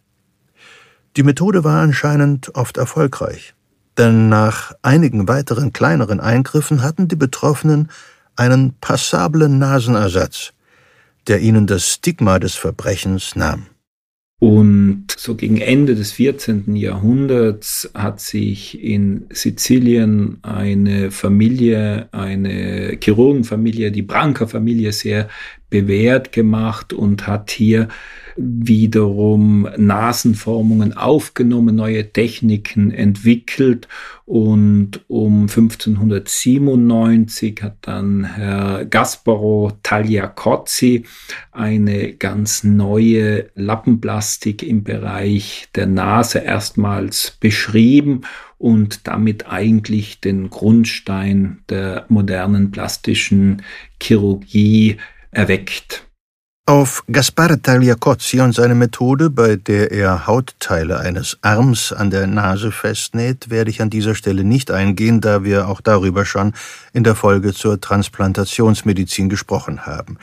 [1.17, 3.55] Die Methode war anscheinend oft erfolgreich,
[3.99, 7.91] denn nach einigen weiteren kleineren Eingriffen hatten die Betroffenen
[8.37, 10.53] einen passablen Nasenersatz,
[11.27, 13.67] der ihnen das Stigma des Verbrechens nahm.
[14.41, 16.77] Und so gegen Ende des 14.
[16.77, 25.29] Jahrhunderts hat sich in Sizilien eine Familie, eine Chirurgenfamilie, die Branca-Familie sehr
[25.71, 27.89] bewährt gemacht und hat hier
[28.37, 33.89] wiederum Nasenformungen aufgenommen, neue Techniken entwickelt
[34.27, 41.05] und um 1597 hat dann Herr Gasparo Tagliacozzi
[41.53, 48.23] eine ganz neue Lappenplastik im Bereich der Nase erstmals beschrieben
[48.59, 53.63] und damit eigentlich den Grundstein der modernen plastischen
[54.01, 54.97] Chirurgie
[55.31, 56.07] erweckt.
[56.67, 62.73] Auf Gaspar Tagliacozzi und seine Methode, bei der er Hautteile eines Arms an der Nase
[62.73, 66.55] festnäht, werde ich an dieser Stelle nicht eingehen, da wir auch darüber schon
[66.95, 70.17] in der Folge zur Transplantationsmedizin gesprochen haben.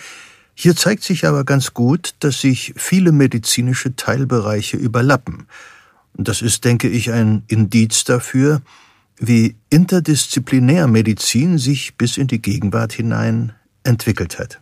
[0.56, 5.46] Hier zeigt sich aber ganz gut, dass sich viele medizinische Teilbereiche überlappen.
[6.18, 8.64] Und das ist, denke ich, ein Indiz dafür,
[9.20, 14.61] wie interdisziplinär Medizin sich bis in die Gegenwart hinein entwickelt hat.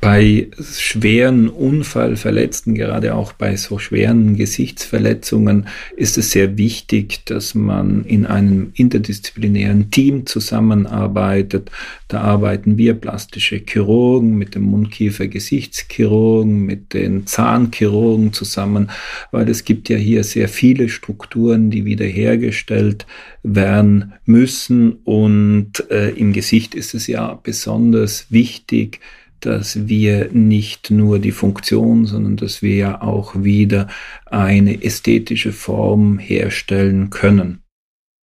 [0.00, 8.04] Bei schweren Unfallverletzten, gerade auch bei so schweren Gesichtsverletzungen, ist es sehr wichtig, dass man
[8.04, 11.72] in einem interdisziplinären Team zusammenarbeitet.
[12.06, 18.90] Da arbeiten wir plastische Chirurgen mit dem Mundkiefer-Gesichtschirurgen, mit den Zahnchirurgen zusammen,
[19.32, 23.04] weil es gibt ja hier sehr viele Strukturen, die wiederhergestellt
[23.42, 24.92] werden müssen.
[25.02, 29.00] Und äh, im Gesicht ist es ja besonders wichtig,
[29.40, 33.88] dass wir nicht nur die Funktion, sondern dass wir ja auch wieder
[34.26, 37.62] eine ästhetische Form herstellen können.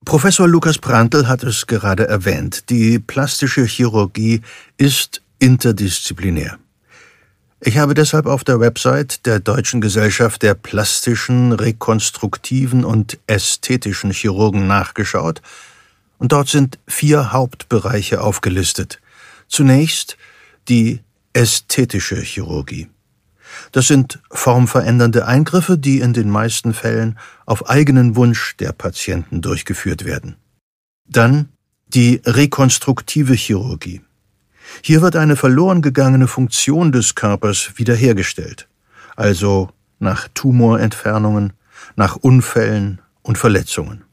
[0.05, 2.69] Professor Lukas Prantl hat es gerade erwähnt.
[2.69, 4.41] Die plastische Chirurgie
[4.77, 6.59] ist interdisziplinär.
[7.61, 14.67] Ich habe deshalb auf der Website der Deutschen Gesellschaft der plastischen, rekonstruktiven und ästhetischen Chirurgen
[14.67, 15.41] nachgeschaut,
[16.17, 19.01] und dort sind vier Hauptbereiche aufgelistet.
[19.47, 20.17] Zunächst
[20.69, 21.01] die
[21.35, 22.89] ästhetische Chirurgie.
[23.71, 30.05] Das sind formverändernde Eingriffe, die in den meisten Fällen auf eigenen Wunsch der Patienten durchgeführt
[30.05, 30.37] werden.
[31.07, 31.49] Dann
[31.87, 34.01] die rekonstruktive Chirurgie.
[34.81, 38.67] Hier wird eine verloren gegangene Funktion des Körpers wiederhergestellt,
[39.15, 39.69] also
[39.99, 41.53] nach Tumorentfernungen,
[41.95, 44.03] nach Unfällen und Verletzungen.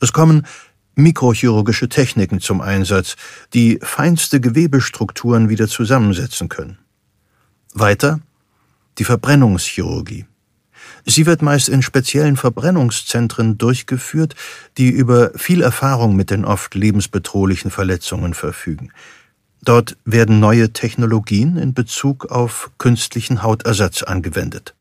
[0.00, 0.46] Es kommen
[0.94, 3.16] mikrochirurgische Techniken zum Einsatz,
[3.54, 6.78] die feinste Gewebestrukturen wieder zusammensetzen können.
[7.74, 8.20] Weiter
[8.98, 10.26] die Verbrennungschirurgie.
[11.04, 14.34] Sie wird meist in speziellen Verbrennungszentren durchgeführt,
[14.78, 18.92] die über viel Erfahrung mit den oft lebensbedrohlichen Verletzungen verfügen.
[19.64, 24.74] Dort werden neue Technologien in Bezug auf künstlichen Hautersatz angewendet.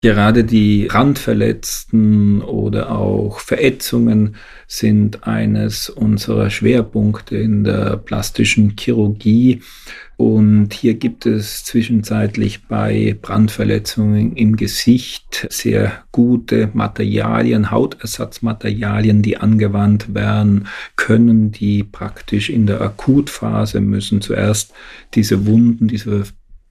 [0.00, 4.36] Gerade die Randverletzten oder auch Verätzungen
[4.68, 9.60] sind eines unserer Schwerpunkte in der plastischen Chirurgie.
[10.16, 20.14] Und hier gibt es zwischenzeitlich bei Brandverletzungen im Gesicht sehr gute Materialien, Hautersatzmaterialien, die angewandt
[20.14, 24.72] werden können, die praktisch in der Akutphase müssen zuerst
[25.14, 26.24] diese Wunden, diese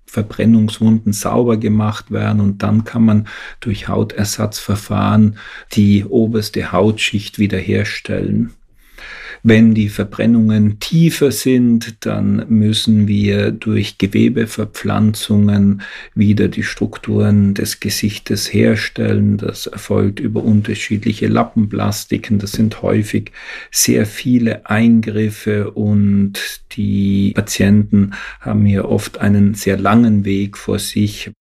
[0.08, 3.28] Verbrennungswunden sauber gemacht werden und dann kann man
[3.60, 5.38] durch Hautersatzverfahren
[5.74, 8.54] die oberste Hautschicht wiederherstellen.
[9.44, 15.82] Wenn die Verbrennungen tiefer sind, dann müssen wir durch Gewebeverpflanzungen
[16.16, 19.38] wieder die Strukturen des Gesichtes herstellen.
[19.38, 22.40] Das erfolgt über unterschiedliche Lappenplastiken.
[22.40, 23.32] Das sind häufig
[23.72, 31.32] sehr viele Eingriffe und die Patienten haben hier oft einen sehr langen Weg vor sich.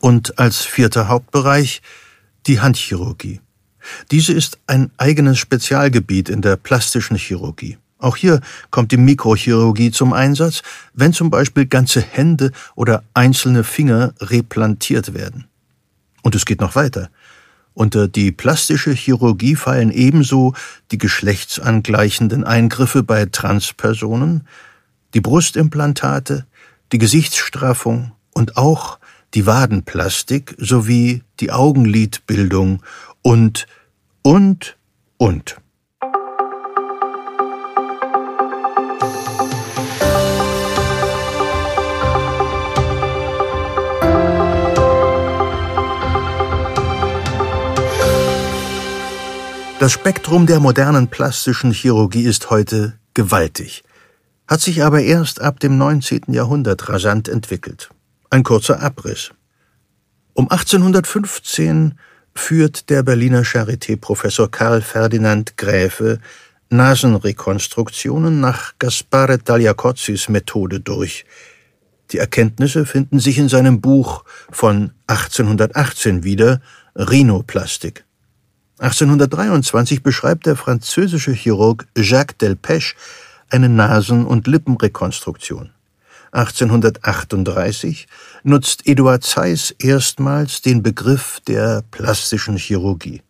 [0.00, 1.80] Und als vierter Hauptbereich
[2.46, 3.40] die Handchirurgie.
[4.10, 7.78] Diese ist ein eigenes Spezialgebiet in der plastischen Chirurgie.
[7.98, 14.12] Auch hier kommt die Mikrochirurgie zum Einsatz, wenn zum Beispiel ganze Hände oder einzelne Finger
[14.20, 15.46] replantiert werden.
[16.22, 17.10] Und es geht noch weiter.
[17.72, 20.54] Unter die plastische Chirurgie fallen ebenso
[20.90, 24.46] die geschlechtsangleichenden Eingriffe bei Transpersonen,
[25.14, 26.46] die Brustimplantate,
[26.92, 28.98] die Gesichtsstraffung und auch
[29.34, 32.82] die Wadenplastik sowie die Augenlidbildung
[33.26, 33.66] und,
[34.22, 34.76] und,
[35.16, 35.56] und.
[49.80, 53.82] Das Spektrum der modernen plastischen Chirurgie ist heute gewaltig,
[54.46, 56.26] hat sich aber erst ab dem 19.
[56.28, 57.90] Jahrhundert rasant entwickelt.
[58.30, 59.32] Ein kurzer Abriss.
[60.32, 61.98] Um 1815
[62.38, 66.20] führt der Berliner Charité-Professor Karl Ferdinand Gräfe
[66.68, 71.24] Nasenrekonstruktionen nach Gaspare Tagliacozzis Methode durch.
[72.10, 76.60] Die Erkenntnisse finden sich in seinem Buch von 1818 wieder,
[76.94, 78.04] Rhinoplastik.
[78.78, 82.94] 1823 beschreibt der französische Chirurg Jacques Delpech
[83.48, 85.70] eine Nasen- und Lippenrekonstruktion.
[86.36, 88.06] 1838
[88.42, 93.22] nutzt Eduard Zeiss erstmals den Begriff der plastischen Chirurgie.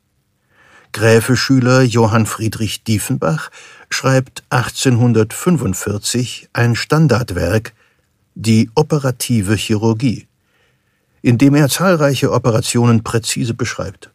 [0.92, 3.50] Gräfeschüler Johann Friedrich Diefenbach
[3.90, 7.74] schreibt 1845 ein Standardwerk
[8.34, 10.26] Die operative Chirurgie,
[11.22, 14.10] in dem er zahlreiche Operationen präzise beschreibt.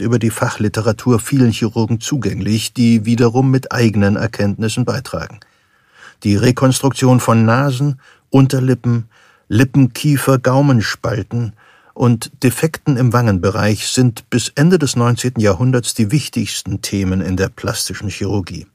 [0.00, 5.40] Über die Fachliteratur vielen Chirurgen zugänglich, die wiederum mit eigenen Erkenntnissen beitragen.
[6.22, 8.00] Die Rekonstruktion von Nasen,
[8.32, 9.08] Unterlippen,
[9.48, 11.52] Lippen, Kiefer, Gaumenspalten
[11.94, 15.34] und Defekten im Wangenbereich sind bis Ende des 19.
[15.36, 18.66] Jahrhunderts die wichtigsten Themen in der plastischen Chirurgie.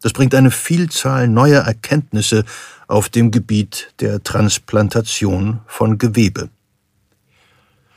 [0.00, 2.44] Das bringt eine Vielzahl neuer Erkenntnisse
[2.86, 6.48] auf dem Gebiet der Transplantation von Gewebe.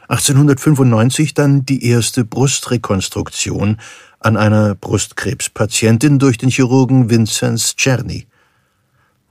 [0.07, 3.77] 1895 dann die erste Brustrekonstruktion
[4.19, 8.25] an einer Brustkrebspatientin durch den Chirurgen Vinzenz Czerny.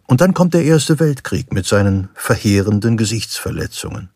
[0.06, 4.10] Und dann kommt der Erste Weltkrieg mit seinen verheerenden Gesichtsverletzungen,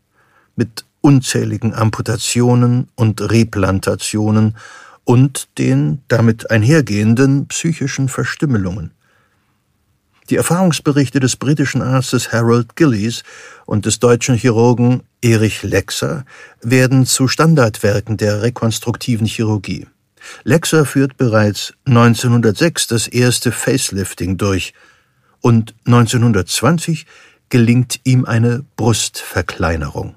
[0.56, 4.56] mit unzähligen Amputationen und Replantationen
[5.04, 8.90] und den damit einhergehenden psychischen Verstümmelungen.
[10.28, 13.22] Die Erfahrungsberichte des britischen Arztes Harold Gillies
[13.64, 16.24] und des deutschen Chirurgen Erich Lexer
[16.60, 19.86] werden zu Standardwerken der rekonstruktiven Chirurgie.
[20.42, 24.74] Lexer führt bereits 1906 das erste Facelifting durch
[25.40, 27.06] und 1920
[27.48, 30.16] gelingt ihm eine Brustverkleinerung.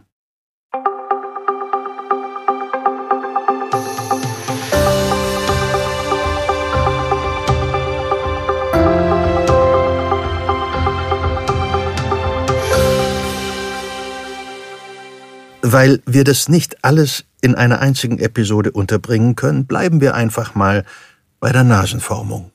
[15.61, 20.83] Weil wir das nicht alles in einer einzigen Episode unterbringen können, bleiben wir einfach mal
[21.39, 22.51] bei der Nasenformung.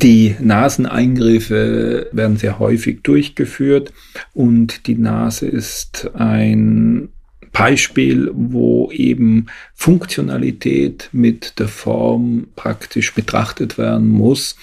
[0.00, 3.92] Die Naseneingriffe werden sehr häufig durchgeführt
[4.32, 7.08] und die Nase ist ein
[7.52, 14.54] Beispiel, wo eben Funktionalität mit der Form praktisch betrachtet werden muss.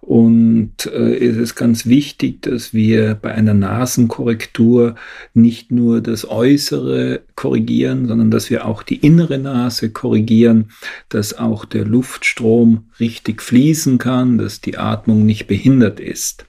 [0.00, 4.94] Und äh, es ist ganz wichtig, dass wir bei einer Nasenkorrektur
[5.34, 10.70] nicht nur das Äußere korrigieren, sondern dass wir auch die innere Nase korrigieren,
[11.08, 16.46] dass auch der Luftstrom richtig fließen kann, dass die Atmung nicht behindert ist.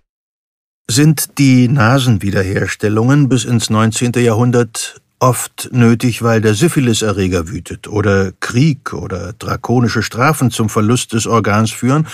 [0.89, 4.13] Sind die Nasenwiederherstellungen bis ins 19.
[4.17, 11.27] Jahrhundert oft nötig, weil der Syphiliserreger wütet oder Krieg oder drakonische Strafen zum Verlust des
[11.27, 12.07] Organs führen,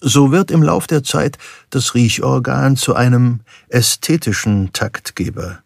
[0.00, 1.38] so wird im Lauf der Zeit
[1.70, 5.60] das Riechorgan zu einem ästhetischen Taktgeber.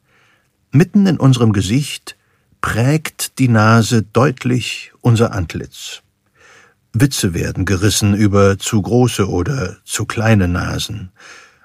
[0.70, 2.16] Mitten in unserem Gesicht
[2.60, 6.02] prägt die Nase deutlich unser Antlitz.
[6.94, 11.10] Witze werden gerissen über zu große oder zu kleine Nasen.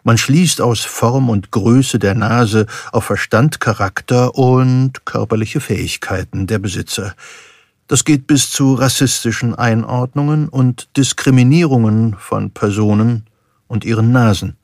[0.03, 6.60] Man schließt aus Form und Größe der Nase auf Verstand, Charakter und körperliche Fähigkeiten der
[6.60, 7.13] Besitzer.
[7.88, 13.26] Das geht bis zu rassistischen Einordnungen und Diskriminierungen von Personen
[13.67, 14.58] und ihren Nasen.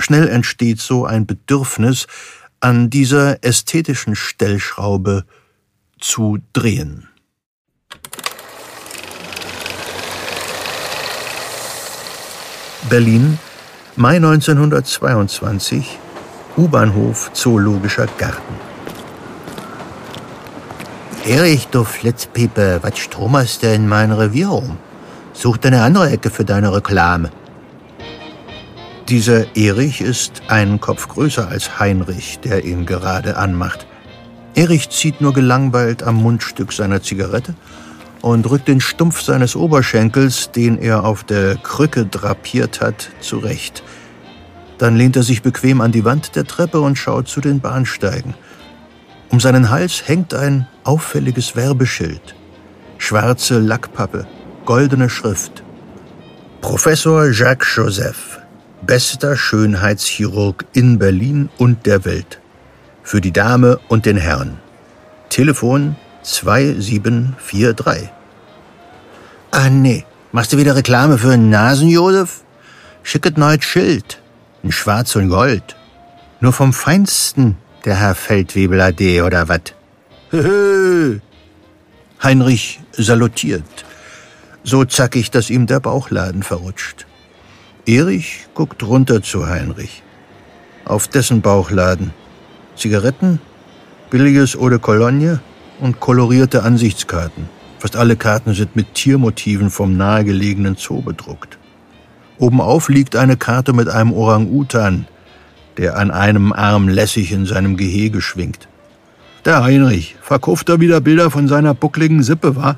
[0.00, 2.06] Schnell entsteht so ein Bedürfnis,
[2.60, 5.24] an dieser ästhetischen Stellschraube
[6.00, 7.08] zu drehen.
[12.88, 13.38] Berlin,
[13.96, 15.98] Mai 1922,
[16.56, 18.67] U-Bahnhof Zoologischer Garten.
[21.28, 24.78] Erich, du Flitzpiepe, was strommerst du in mein Revier um?
[25.34, 27.30] Such dir eine andere Ecke für deine Reklame.
[29.10, 33.86] Dieser Erich ist einen Kopf größer als Heinrich, der ihn gerade anmacht.
[34.54, 37.54] Erich zieht nur gelangweilt am Mundstück seiner Zigarette
[38.22, 43.82] und rückt den Stumpf seines Oberschenkels, den er auf der Krücke drapiert hat, zurecht.
[44.78, 48.32] Dann lehnt er sich bequem an die Wand der Treppe und schaut zu den Bahnsteigen.
[49.30, 52.34] Um seinen Hals hängt ein auffälliges Werbeschild.
[52.98, 54.26] Schwarze Lackpappe,
[54.64, 55.62] goldene Schrift.
[56.60, 58.40] Professor Jacques Joseph,
[58.82, 62.40] bester Schönheitschirurg in Berlin und der Welt.
[63.02, 64.58] Für die Dame und den Herrn.
[65.28, 68.10] Telefon 2743.
[69.50, 72.42] Ah, nee, Machst du wieder Reklame für einen Nasenjosef?
[73.02, 74.20] Schicket neues Schild.
[74.62, 75.74] In Schwarz und Gold.
[76.40, 77.56] Nur vom Feinsten,
[77.88, 79.74] der Herr Feldwebel AD, oder wat?
[82.22, 83.64] Heinrich salutiert.
[84.62, 87.06] So zackig, dass ihm der Bauchladen verrutscht.
[87.86, 90.02] Erich guckt runter zu Heinrich.
[90.84, 92.12] Auf dessen Bauchladen.
[92.76, 93.40] Zigaretten,
[94.10, 95.40] billiges Eau de Cologne
[95.80, 97.48] und kolorierte Ansichtskarten.
[97.78, 101.56] Fast alle Karten sind mit Tiermotiven vom nahegelegenen Zoo bedruckt.
[102.38, 105.06] Obenauf liegt eine Karte mit einem Orang-Utan,
[105.78, 108.68] der an einem Arm lässig in seinem Gehege schwingt.
[109.44, 112.76] Der Heinrich, verkauft er wieder Bilder von seiner buckligen Sippe, wa?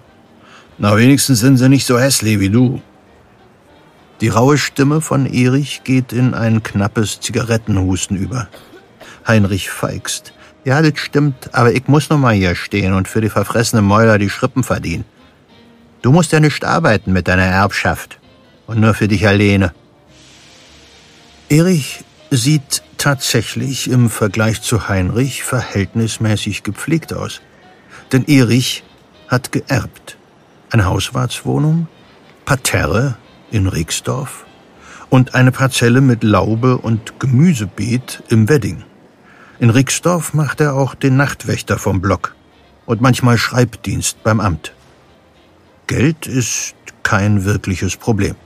[0.79, 2.81] Na, wenigstens sind sie nicht so hässlich wie du.
[4.21, 8.49] Die raue Stimme von Erich geht in ein knappes Zigarettenhusten über.
[9.27, 10.35] Heinrich feigst.
[10.65, 14.19] Ja, das stimmt, aber ich muss noch mal hier stehen und für die verfressene Mäuler
[14.19, 15.07] die Schrippen verdienen.
[16.03, 18.19] Du musst ja nicht arbeiten mit deiner Erbschaft.
[18.67, 19.73] Und nur für dich alleine.
[21.49, 27.41] Erich sieht tatsächlich im Vergleich zu Heinrich verhältnismäßig gepflegt aus.
[28.13, 28.85] Denn Erich
[29.29, 30.17] hat geerbt.
[30.71, 31.89] Eine Hauswartswohnung,
[32.45, 33.17] Parterre
[33.51, 34.47] in Rixdorf
[35.09, 38.85] und eine Parzelle mit Laube und Gemüsebeet im Wedding.
[39.59, 42.37] In Rixdorf macht er auch den Nachtwächter vom Block
[42.87, 44.73] und manchmal Schreibdienst beim Amt.
[45.89, 48.37] Geld ist kein wirkliches Problem.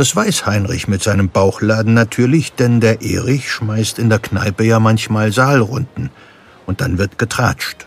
[0.00, 4.80] Das weiß Heinrich mit seinem Bauchladen natürlich, denn der Erich schmeißt in der Kneipe ja
[4.80, 6.08] manchmal Saalrunden
[6.64, 7.86] und dann wird getratscht.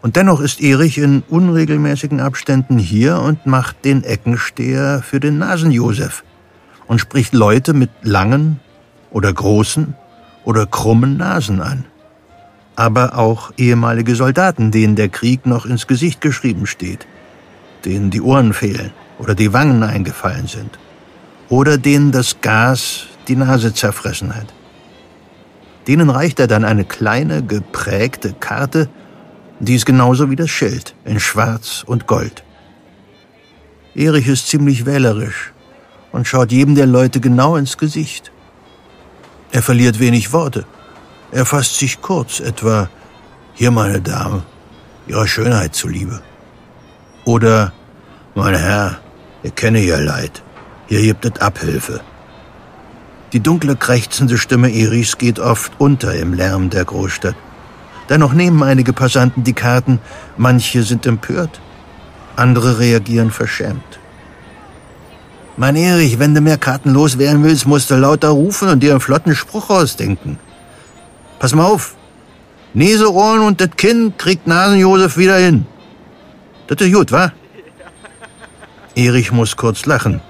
[0.00, 6.24] Und dennoch ist Erich in unregelmäßigen Abständen hier und macht den Eckensteher für den Nasenjosef
[6.86, 8.58] und spricht Leute mit langen
[9.10, 9.94] oder großen
[10.46, 11.84] oder krummen Nasen an.
[12.74, 17.06] Aber auch ehemalige Soldaten, denen der Krieg noch ins Gesicht geschrieben steht,
[17.84, 20.78] denen die Ohren fehlen oder die Wangen eingefallen sind
[21.48, 24.52] oder denen das Gas die Nase zerfressen hat.
[25.86, 28.88] Denen reicht er dann eine kleine, geprägte Karte,
[29.60, 32.44] die ist genauso wie das Schild, in Schwarz und Gold.
[33.94, 35.52] Erich ist ziemlich wählerisch
[36.12, 38.30] und schaut jedem der Leute genau ins Gesicht.
[39.50, 40.66] Er verliert wenig Worte.
[41.32, 42.88] Er fasst sich kurz, etwa,
[43.54, 44.42] hier, meine Dame,
[45.06, 46.22] Ihrer Schönheit zuliebe.
[47.24, 47.72] Oder,
[48.34, 49.00] mein Herr,
[49.42, 50.42] ich kenne Ihr Leid.
[50.88, 52.00] Hier gibt es Abhilfe.
[53.34, 57.36] Die dunkle, krächzende Stimme Erichs geht oft unter im Lärm der Großstadt.
[58.08, 60.00] Dennoch nehmen einige Passanten die Karten,
[60.38, 61.60] manche sind empört,
[62.36, 63.98] andere reagieren verschämt.
[65.58, 69.00] Mein Erich, wenn du mehr Karten loswerden willst, musst du lauter rufen und dir einen
[69.00, 70.38] flotten Spruch ausdenken.
[71.38, 71.96] Pass mal auf.
[72.72, 75.66] Neseohren und das Kinn kriegt Nasenjosef wieder hin.
[76.66, 77.32] Das ist gut, wa?
[78.94, 80.20] Erich muss kurz lachen,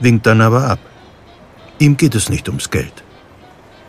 [0.00, 0.78] winkt dann aber ab.
[1.78, 3.04] Ihm geht es nicht ums Geld.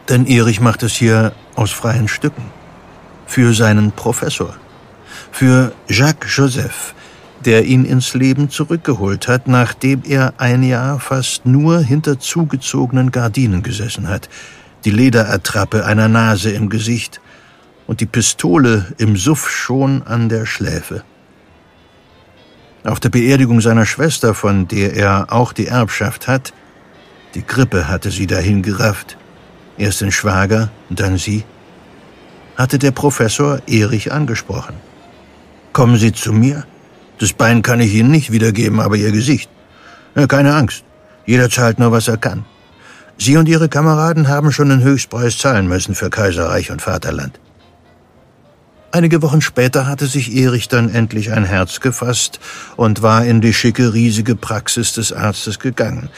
[0.08, 2.44] Denn Erich macht es hier aus freien Stücken.
[3.26, 4.56] Für seinen Professor.
[5.32, 6.96] Für Jacques Joseph,
[7.46, 13.64] der ihn ins Leben zurückgeholt hat, nachdem er ein Jahr fast nur hinter zugezogenen Gardinen
[13.64, 14.30] gesessen hat,
[14.86, 17.22] die Lederattrappe einer Nase im Gesicht
[17.88, 21.04] und die Pistole im Suff schon an der Schläfe.
[22.84, 26.54] Auf der Beerdigung seiner Schwester, von der er auch die Erbschaft hat,
[27.36, 29.18] die Grippe hatte sie dahin gerafft,
[29.78, 31.44] erst den Schwager, dann sie,
[32.56, 34.76] hatte der Professor Erich angesprochen.
[35.74, 36.66] Kommen Sie zu mir?
[37.20, 39.50] Das Bein kann ich Ihnen nicht wiedergeben, aber Ihr Gesicht.
[40.28, 40.84] Keine Angst.
[41.26, 42.46] Jeder zahlt nur, was er kann.
[43.18, 47.40] Sie und Ihre Kameraden haben schon den Höchstpreis zahlen müssen für Kaiserreich und Vaterland.
[48.92, 52.40] Einige Wochen später hatte sich Erich dann endlich ein Herz gefasst
[52.76, 56.10] und war in die schicke, riesige Praxis des Arztes gegangen.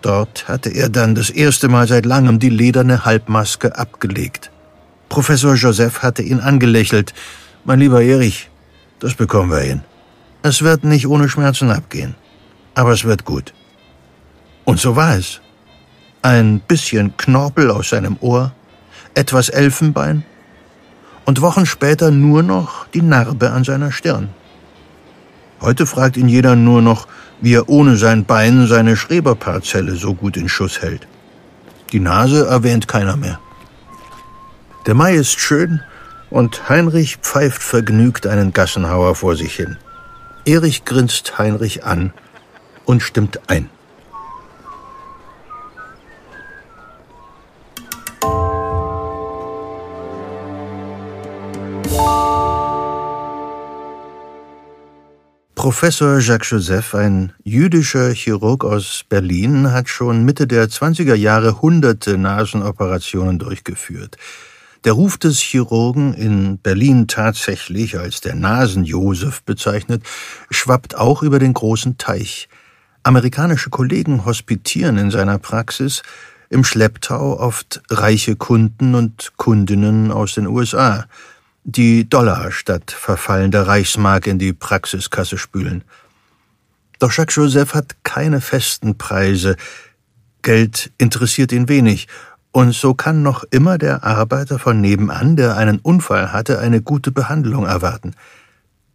[0.00, 4.50] Dort hatte er dann das erste Mal seit langem die lederne Halbmaske abgelegt.
[5.10, 7.12] Professor Joseph hatte ihn angelächelt.
[7.64, 8.48] Mein lieber Erich,
[8.98, 9.82] das bekommen wir hin.
[10.42, 12.14] Es wird nicht ohne Schmerzen abgehen.
[12.74, 13.52] Aber es wird gut.
[14.64, 15.40] Und so war es.
[16.22, 18.52] Ein bisschen Knorpel aus seinem Ohr,
[19.14, 20.24] etwas Elfenbein
[21.26, 24.30] und Wochen später nur noch die Narbe an seiner Stirn.
[25.60, 27.06] Heute fragt ihn jeder nur noch,
[27.40, 31.06] wie er ohne sein Bein seine Schreberparzelle so gut in Schuss hält.
[31.92, 33.38] Die Nase erwähnt keiner mehr.
[34.86, 35.82] Der Mai ist schön
[36.30, 39.76] und Heinrich pfeift vergnügt einen Gassenhauer vor sich hin.
[40.44, 42.12] Erich grinst Heinrich an
[42.84, 43.68] und stimmt ein.
[55.66, 62.16] Professor Jacques Joseph, ein jüdischer Chirurg aus Berlin, hat schon Mitte der 20er Jahre hunderte
[62.16, 64.16] Nasenoperationen durchgeführt.
[64.84, 70.04] Der Ruf des Chirurgen, in Berlin tatsächlich als der Nasen-Josef bezeichnet,
[70.52, 72.48] schwappt auch über den großen Teich.
[73.02, 76.04] Amerikanische Kollegen hospitieren in seiner Praxis
[76.48, 81.06] im Schlepptau oft reiche Kunden und Kundinnen aus den USA,
[81.68, 85.82] die Dollar statt verfallender Reichsmark in die Praxiskasse spülen.
[87.00, 89.56] Doch Jacques Joseph hat keine festen Preise.
[90.42, 92.06] Geld interessiert ihn wenig
[92.52, 97.10] und so kann noch immer der Arbeiter von nebenan, der einen Unfall hatte, eine gute
[97.10, 98.14] Behandlung erwarten.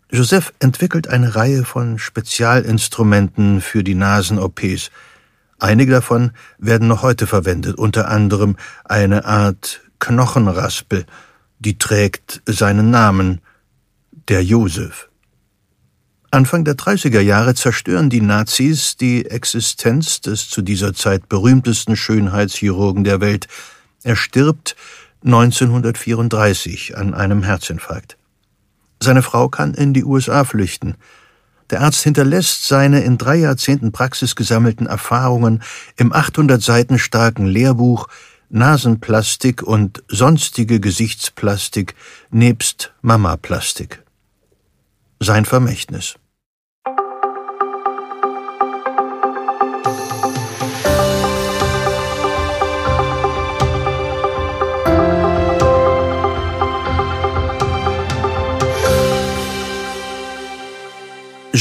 [0.10, 4.92] Joseph entwickelt eine Reihe von Spezialinstrumenten für die Nasen-OPs.
[5.60, 8.56] Einige davon werden noch heute verwendet, unter anderem
[8.86, 11.06] eine Art Knochenraspel,
[11.62, 13.40] die trägt seinen Namen,
[14.28, 15.10] der Josef.
[16.32, 23.04] Anfang der 30er Jahre zerstören die Nazis die Existenz des zu dieser Zeit berühmtesten Schönheitschirurgen
[23.04, 23.48] der Welt.
[24.04, 24.76] Er stirbt
[25.24, 28.18] 1934 an einem Herzinfarkt.
[29.00, 30.96] Seine Frau kann in die USA flüchten.
[31.70, 35.62] Der Arzt hinterlässt seine in drei Jahrzehnten Praxis gesammelten Erfahrungen
[35.96, 38.08] im 800 Seiten starken Lehrbuch
[38.54, 41.96] Nasenplastik und sonstige Gesichtsplastik
[42.32, 44.04] nebst Mamaplastik.
[45.22, 46.16] Sein Vermächtnis.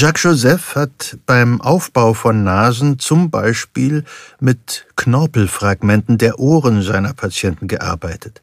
[0.00, 4.04] Jacques Joseph hat beim Aufbau von Nasen zum Beispiel
[4.40, 8.40] mit Knorpelfragmenten der Ohren seiner Patienten gearbeitet.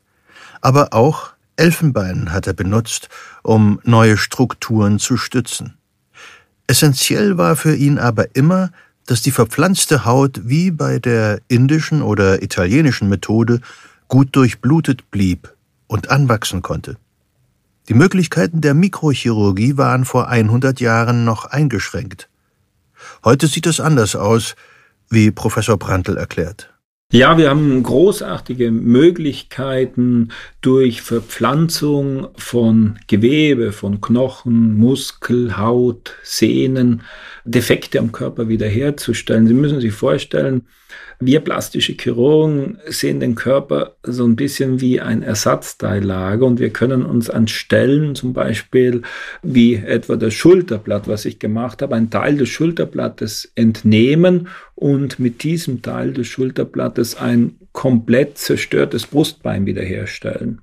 [0.61, 3.09] Aber auch Elfenbein hat er benutzt,
[3.41, 5.79] um neue Strukturen zu stützen.
[6.67, 8.69] Essentiell war für ihn aber immer,
[9.07, 13.61] dass die verpflanzte Haut wie bei der indischen oder italienischen Methode
[14.07, 15.51] gut durchblutet blieb
[15.87, 16.97] und anwachsen konnte.
[17.89, 22.27] Die Möglichkeiten der Mikrochirurgie waren vor 100 Jahren noch eingeschränkt.
[23.23, 24.55] Heute sieht es anders aus,
[25.09, 26.73] wie Professor Brandl erklärt.
[27.13, 37.03] Ja, wir haben großartige Möglichkeiten durch Verpflanzung von Gewebe, von Knochen, Muskel, Haut, Sehnen,
[37.47, 39.47] Defekte am Körper wiederherzustellen.
[39.47, 40.67] Sie müssen sich vorstellen,
[41.19, 47.03] wir plastische Chirurgen sehen den Körper so ein bisschen wie ein Ersatzteillager und wir können
[47.03, 49.01] uns an Stellen, zum Beispiel
[49.41, 55.41] wie etwa das Schulterblatt, was ich gemacht habe, einen Teil des Schulterblattes entnehmen und mit
[55.41, 60.61] diesem Teil des Schulterblattes ein komplett zerstörtes Brustbein wiederherstellen.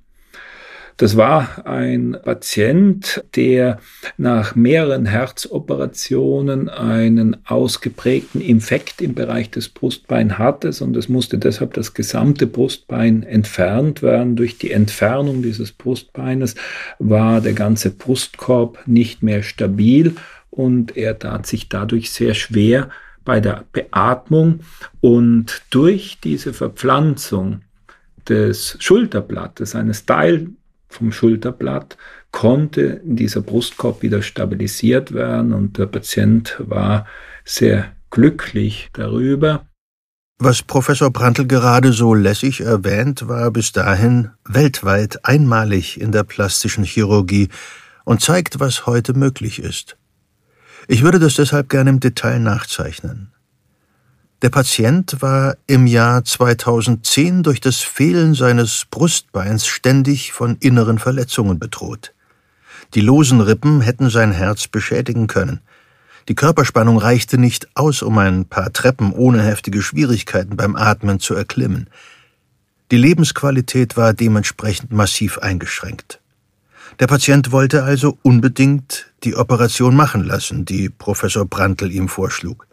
[0.96, 3.80] Das war ein Patient, der
[4.16, 11.74] nach mehreren Herzoperationen einen ausgeprägten Infekt im Bereich des Brustbeins hatte und es musste deshalb
[11.74, 14.36] das gesamte Brustbein entfernt werden.
[14.36, 16.54] Durch die Entfernung dieses Brustbeines
[17.00, 20.14] war der ganze Brustkorb nicht mehr stabil
[20.50, 22.88] und er tat sich dadurch sehr schwer
[23.24, 24.60] bei der Beatmung
[25.00, 27.62] und durch diese Verpflanzung
[28.28, 30.50] des Schulterblattes, eines Teil
[30.94, 31.96] vom Schulterblatt,
[32.30, 37.06] konnte dieser Brustkorb wieder stabilisiert werden und der Patient war
[37.44, 39.66] sehr glücklich darüber.
[40.38, 46.84] Was Professor Prantl gerade so lässig erwähnt, war bis dahin weltweit einmalig in der plastischen
[46.84, 47.48] Chirurgie
[48.04, 49.96] und zeigt, was heute möglich ist.
[50.88, 53.33] Ich würde das deshalb gerne im Detail nachzeichnen.
[54.42, 61.58] Der Patient war im Jahr 2010 durch das Fehlen seines Brustbeins ständig von inneren Verletzungen
[61.58, 62.12] bedroht.
[62.94, 65.60] Die losen Rippen hätten sein Herz beschädigen können.
[66.28, 71.34] Die Körperspannung reichte nicht aus, um ein paar Treppen ohne heftige Schwierigkeiten beim Atmen zu
[71.34, 71.88] erklimmen.
[72.90, 76.20] Die Lebensqualität war dementsprechend massiv eingeschränkt.
[77.00, 82.66] Der Patient wollte also unbedingt die Operation machen lassen, die Professor Brandl ihm vorschlug.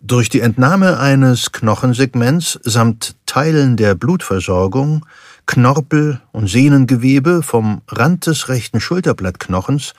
[0.00, 5.06] Durch die Entnahme eines Knochensegments samt Teilen der Blutversorgung,
[5.46, 9.94] Knorpel und Sehnengewebe vom Rand des rechten Schulterblattknochens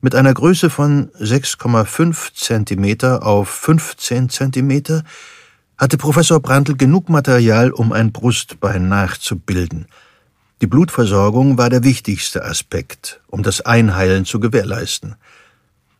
[0.00, 5.02] mit einer Größe von 6,5 cm auf 15 cm
[5.76, 9.86] hatte Professor Brandl genug Material, um ein Brustbein nachzubilden.
[10.60, 15.14] Die Blutversorgung war der wichtigste Aspekt, um das Einheilen zu gewährleisten.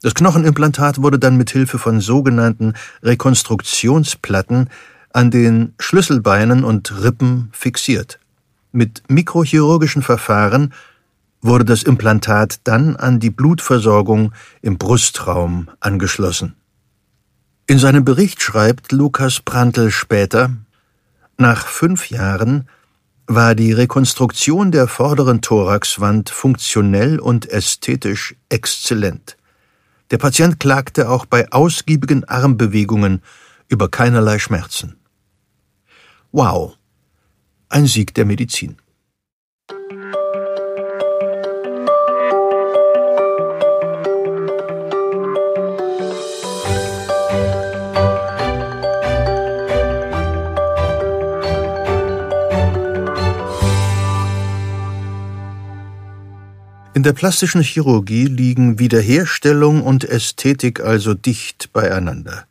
[0.01, 4.71] Das Knochenimplantat wurde dann mit Hilfe von sogenannten Rekonstruktionsplatten
[5.13, 8.21] an den Schlüsselbeinen und Rippen fixiert.
[8.71, 10.73] Mit mikrochirurgischen Verfahren
[11.41, 14.33] wurde das Implantat dann an die Blutversorgung
[14.63, 16.55] im Brustraum angeschlossen.
[17.67, 20.51] In seinem Bericht schreibt Lukas Prantl später,
[21.37, 22.69] nach fünf Jahren
[23.27, 29.38] war die Rekonstruktion der vorderen Thoraxwand funktionell und ästhetisch exzellent.
[30.11, 33.23] Der Patient klagte auch bei ausgiebigen Armbewegungen
[33.69, 34.97] über keinerlei Schmerzen.
[36.33, 36.77] Wow,
[37.69, 38.77] ein Sieg der Medizin.
[56.99, 62.45] In der plastischen Chirurgie liegen Wiederherstellung und Ästhetik also dicht beieinander.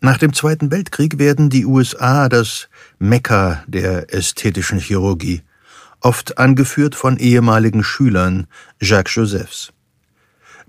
[0.00, 2.68] Nach dem Zweiten Weltkrieg werden die USA das
[2.98, 5.42] Mekka der ästhetischen Chirurgie,
[6.00, 8.48] oft angeführt von ehemaligen Schülern
[8.80, 9.72] Jacques Josephs.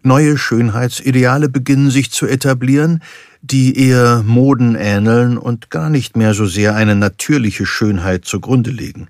[0.04, 3.02] Neue Schönheitsideale beginnen sich zu etablieren,
[3.42, 9.08] die eher Moden ähneln und gar nicht mehr so sehr eine natürliche Schönheit zugrunde legen.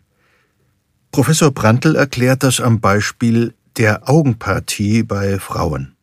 [1.18, 5.95] Professor Brandl erklärt das am Beispiel der Augenpartie bei Frauen.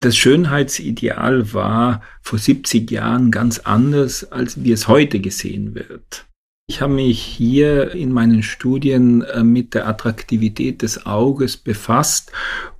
[0.00, 6.24] Das Schönheitsideal war vor 70 Jahren ganz anders, als wie es heute gesehen wird.
[6.70, 12.32] Ich habe mich hier in meinen Studien äh, mit der Attraktivität des Auges befasst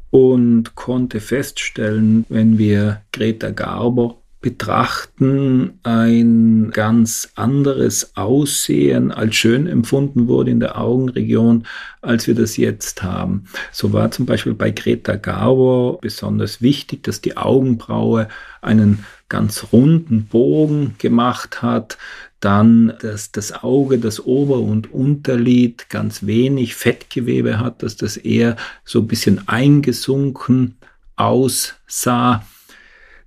[0.09, 10.29] und konnte feststellen, wenn wir Greta Garbo betrachten, ein ganz anderes Aussehen als schön empfunden
[10.29, 11.67] wurde in der Augenregion,
[12.01, 13.45] als wir das jetzt haben.
[13.71, 18.29] So war zum Beispiel bei Greta Garbo besonders wichtig, dass die Augenbraue
[18.63, 21.99] einen ganz runden Bogen gemacht hat,
[22.41, 28.57] dann, dass das Auge, das Ober- und Unterlid ganz wenig Fettgewebe hat, dass das eher
[28.85, 30.77] so ein bisschen eingesunken
[31.17, 32.43] aussah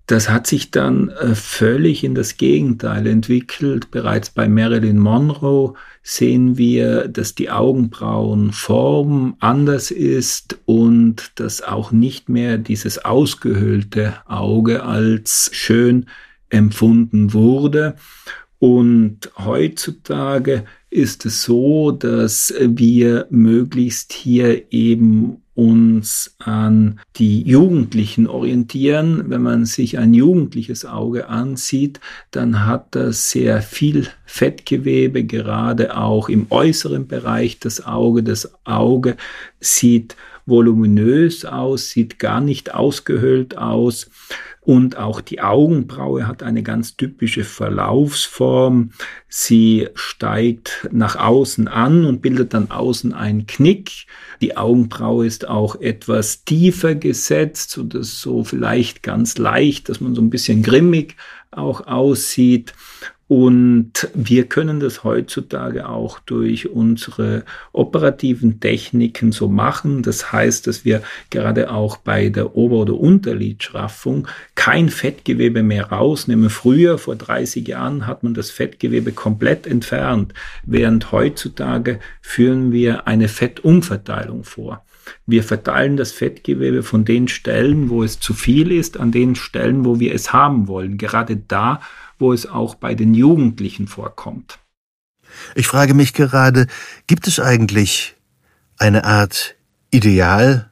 [0.08, 3.90] das hat sich dann äh, völlig in das Gegenteil entwickelt.
[3.90, 12.28] Bereits bei Marilyn Monroe sehen wir, dass die Augenbrauenform anders ist und dass auch nicht
[12.28, 16.08] mehr dieses ausgehöhlte Auge als schön
[16.50, 17.96] empfunden wurde.
[18.60, 29.30] Und heutzutage ist es so, dass wir möglichst hier eben uns an die Jugendlichen orientieren.
[29.30, 32.00] Wenn man sich ein jugendliches Auge ansieht,
[32.32, 38.24] dann hat das sehr viel Fettgewebe, gerade auch im äußeren Bereich des Auge.
[38.24, 39.16] Das Auge
[39.60, 40.16] sieht
[40.48, 44.10] voluminös aus, sieht gar nicht ausgehöhlt aus.
[44.60, 48.94] Und auch die Augenbraue hat eine ganz typische Verlaufsform.
[49.28, 54.08] Sie steigt nach außen an und bildet dann außen einen Knick.
[54.42, 60.16] Die Augenbraue ist auch etwas tiefer gesetzt, so dass so vielleicht ganz leicht, dass man
[60.16, 61.18] so ein bisschen grimmig
[61.52, 62.74] auch aussieht.
[63.28, 70.04] Und wir können das heutzutage auch durch unsere operativen Techniken so machen.
[70.04, 76.50] Das heißt, dass wir gerade auch bei der Ober- oder Unterlidschraffung kein Fettgewebe mehr rausnehmen.
[76.50, 80.34] Früher, vor 30 Jahren, hat man das Fettgewebe komplett entfernt,
[80.66, 84.84] während heutzutage führen wir eine Fettumverteilung vor.
[85.26, 89.86] Wir verteilen das Fettgewebe von den Stellen, wo es zu viel ist, an den Stellen,
[89.86, 90.98] wo wir es haben wollen.
[90.98, 91.82] Gerade da,
[92.24, 94.58] wo es auch bei den Jugendlichen vorkommt.
[95.56, 96.68] Ich frage mich gerade,
[97.06, 98.16] gibt es eigentlich
[98.78, 99.56] eine Art
[99.92, 100.72] Ideal,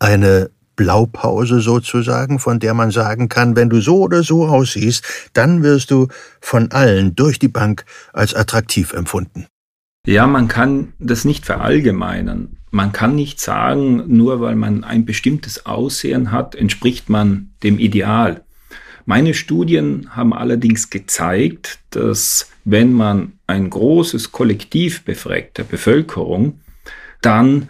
[0.00, 5.62] eine Blaupause sozusagen, von der man sagen kann, wenn du so oder so aussiehst, dann
[5.62, 6.08] wirst du
[6.40, 9.46] von allen durch die Bank als attraktiv empfunden.
[10.04, 12.56] Ja, man kann das nicht verallgemeinern.
[12.72, 18.45] Man kann nicht sagen, nur weil man ein bestimmtes Aussehen hat, entspricht man dem Ideal.
[19.08, 26.60] Meine Studien haben allerdings gezeigt, dass wenn man ein großes Kollektiv befragt der Bevölkerung,
[27.22, 27.68] dann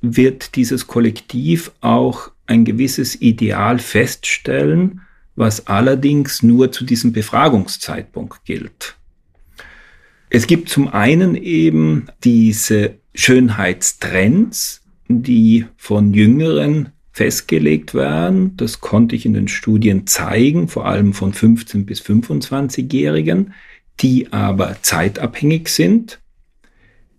[0.00, 5.02] wird dieses Kollektiv auch ein gewisses Ideal feststellen,
[5.36, 8.96] was allerdings nur zu diesem Befragungszeitpunkt gilt.
[10.30, 18.56] Es gibt zum einen eben diese Schönheitstrends, die von Jüngeren festgelegt werden.
[18.56, 23.54] Das konnte ich in den Studien zeigen, vor allem von 15 bis 25-Jährigen,
[23.98, 26.20] die aber zeitabhängig sind,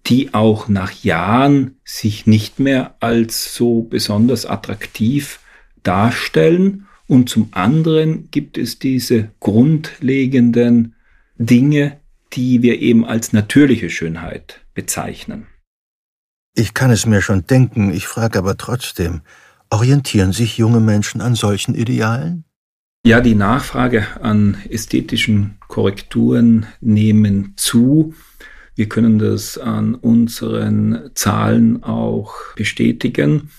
[0.08, 5.42] die auch nach Jahren sich nicht mehr als so besonders attraktiv
[5.84, 6.88] darstellen.
[7.08, 10.96] Und zum anderen gibt es diese grundlegenden
[11.38, 11.98] Dinge,
[12.32, 15.48] die wir eben als natürliche Schönheit bezeichnen.
[16.56, 19.24] Ich kann es mir schon denken, ich frage aber trotzdem,
[19.70, 22.46] orientieren sich junge Menschen an solchen Idealen?
[23.06, 28.14] Ja, die Nachfrage an ästhetischen Korrekturen nehmen zu.
[28.76, 33.52] Wir können das an unseren Zahlen auch bestätigen.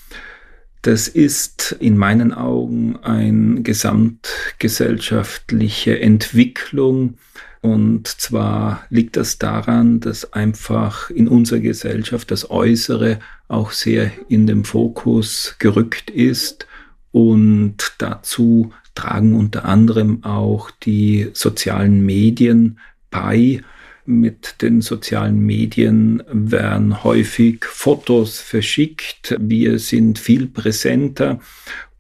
[0.82, 7.18] Das ist in meinen Augen eine gesamtgesellschaftliche Entwicklung.
[7.62, 14.46] Und zwar liegt das daran, dass einfach in unserer Gesellschaft das Äußere auch sehr in
[14.46, 16.66] den Fokus gerückt ist.
[17.12, 22.78] Und dazu tragen unter anderem auch die sozialen Medien
[23.10, 23.62] bei
[24.06, 29.36] mit den sozialen Medien werden häufig Fotos verschickt.
[29.38, 31.40] Wir sind viel präsenter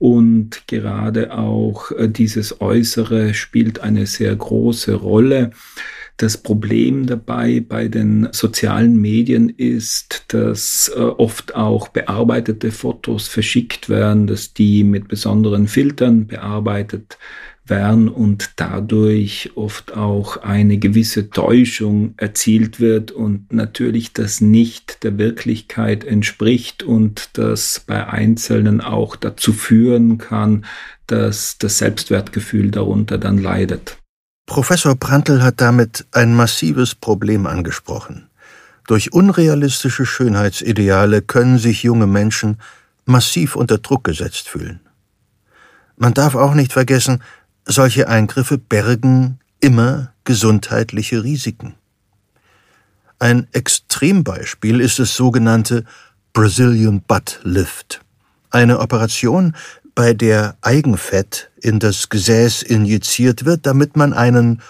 [0.00, 5.50] und gerade auch äh, dieses Äußere spielt eine sehr große Rolle.
[6.16, 13.90] Das Problem dabei bei den sozialen Medien ist, dass äh, oft auch bearbeitete Fotos verschickt
[13.90, 17.18] werden, dass die mit besonderen Filtern bearbeitet
[17.70, 25.16] werden und dadurch oft auch eine gewisse Täuschung erzielt wird und natürlich das nicht der
[25.16, 30.66] Wirklichkeit entspricht und das bei Einzelnen auch dazu führen kann,
[31.06, 33.96] dass das Selbstwertgefühl darunter dann leidet.
[34.46, 38.28] Professor Prantl hat damit ein massives Problem angesprochen.
[38.88, 42.58] Durch unrealistische Schönheitsideale können sich junge Menschen
[43.04, 44.80] massiv unter Druck gesetzt fühlen.
[45.96, 47.22] Man darf auch nicht vergessen,
[47.64, 51.74] solche Eingriffe bergen immer gesundheitliche Risiken.
[53.18, 55.84] Ein Extrembeispiel ist das sogenannte
[56.32, 58.00] Brazilian Butt Lift,
[58.50, 59.54] eine Operation,
[59.94, 64.62] bei der Eigenfett in das Gesäß injiziert wird, damit man einen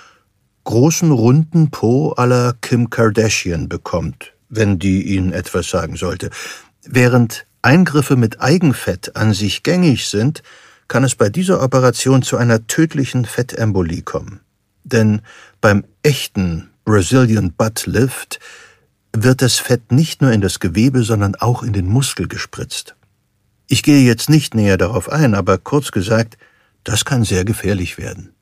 [0.64, 6.30] großen runden Po la Kim Kardashian bekommt, wenn die Ihnen etwas sagen sollte.
[6.84, 10.42] Während Eingriffe mit Eigenfett an sich gängig sind,
[10.90, 14.40] kann es bei dieser Operation zu einer tödlichen Fettembolie kommen.
[14.82, 15.22] Denn
[15.60, 18.40] beim echten Brazilian Butt Lift
[19.12, 22.96] wird das Fett nicht nur in das Gewebe, sondern auch in den Muskel gespritzt.
[23.68, 26.36] Ich gehe jetzt nicht näher darauf ein, aber kurz gesagt,
[26.82, 28.32] das kann sehr gefährlich werden.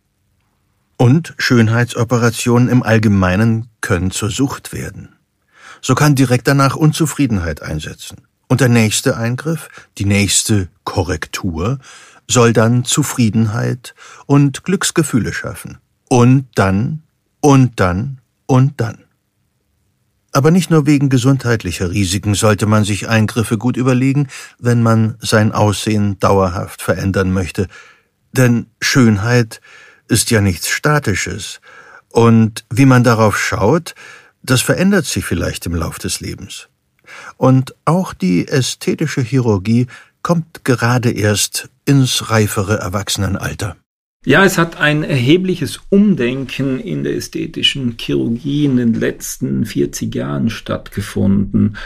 [0.96, 5.10] Und Schönheitsoperationen im Allgemeinen können zur Sucht werden.
[5.82, 8.26] So kann direkt danach Unzufriedenheit einsetzen.
[8.48, 9.68] Und der nächste Eingriff,
[9.98, 11.78] die nächste Korrektur,
[12.30, 13.94] soll dann Zufriedenheit
[14.26, 15.78] und Glücksgefühle schaffen.
[16.08, 17.02] Und dann,
[17.40, 19.04] und dann, und dann.
[20.32, 25.52] Aber nicht nur wegen gesundheitlicher Risiken sollte man sich Eingriffe gut überlegen, wenn man sein
[25.52, 27.66] Aussehen dauerhaft verändern möchte.
[28.32, 29.60] Denn Schönheit
[30.06, 31.60] ist ja nichts Statisches.
[32.10, 33.94] Und wie man darauf schaut,
[34.42, 36.68] das verändert sich vielleicht im Lauf des Lebens.
[37.36, 39.86] Und auch die ästhetische Chirurgie
[40.22, 43.76] kommt gerade erst ins reifere Erwachsenenalter.
[44.26, 50.50] Ja, es hat ein erhebliches Umdenken in der ästhetischen Chirurgie in den letzten 40 Jahren
[50.50, 51.76] stattgefunden.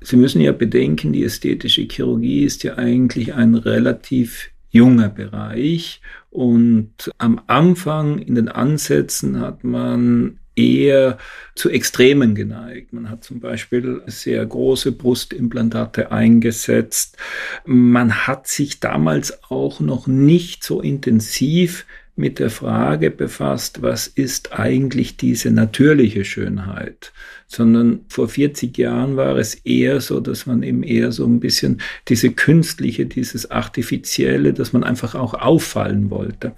[0.00, 6.00] Sie müssen ja bedenken, die ästhetische Chirurgie ist ja eigentlich ein relativ junger Bereich
[6.30, 11.18] und am Anfang in den Ansätzen hat man eher
[11.54, 12.92] zu Extremen geneigt.
[12.92, 17.16] Man hat zum Beispiel sehr große Brustimplantate eingesetzt.
[17.64, 21.86] Man hat sich damals auch noch nicht so intensiv
[22.16, 27.12] mit der Frage befasst, was ist eigentlich diese natürliche Schönheit,
[27.50, 31.80] sondern vor 40 Jahren war es eher so, dass man eben eher so ein bisschen
[32.06, 36.52] diese künstliche, dieses artifizielle, dass man einfach auch auffallen wollte.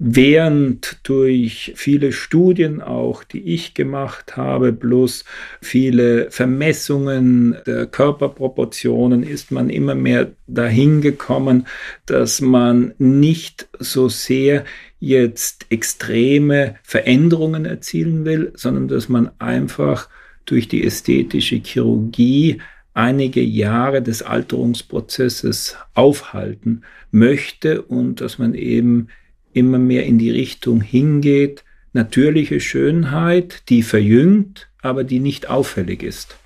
[0.00, 5.24] Während durch viele Studien auch, die ich gemacht habe, plus
[5.62, 11.68] viele Vermessungen der Körperproportionen, ist man immer mehr dahin gekommen,
[12.04, 14.64] dass man nicht so sehr
[14.98, 20.08] jetzt extreme Veränderungen erzielen will, sondern dass man einfach
[20.46, 22.60] durch die ästhetische Chirurgie
[22.94, 29.08] einige Jahre des Alterungsprozesses aufhalten möchte und dass man eben
[29.52, 36.36] immer mehr in die Richtung hingeht, natürliche Schönheit, die verjüngt, aber die nicht auffällig ist.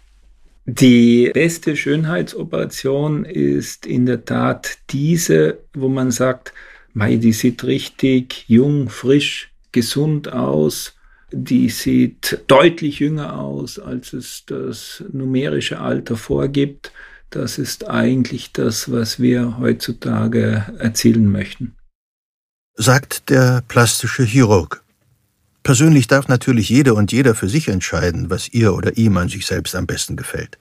[0.66, 6.52] Die beste Schönheitsoperation ist in der Tat diese, wo man sagt,
[6.92, 10.94] Mei, die sieht richtig jung, frisch, gesund aus.
[11.32, 16.92] Die sieht deutlich jünger aus, als es das numerische Alter vorgibt.
[17.30, 21.76] Das ist eigentlich das, was wir heutzutage erzielen möchten.
[22.74, 24.82] Sagt der plastische Chirurg.
[25.62, 29.46] Persönlich darf natürlich jeder und jeder für sich entscheiden, was ihr oder ihm an sich
[29.46, 30.58] selbst am besten gefällt.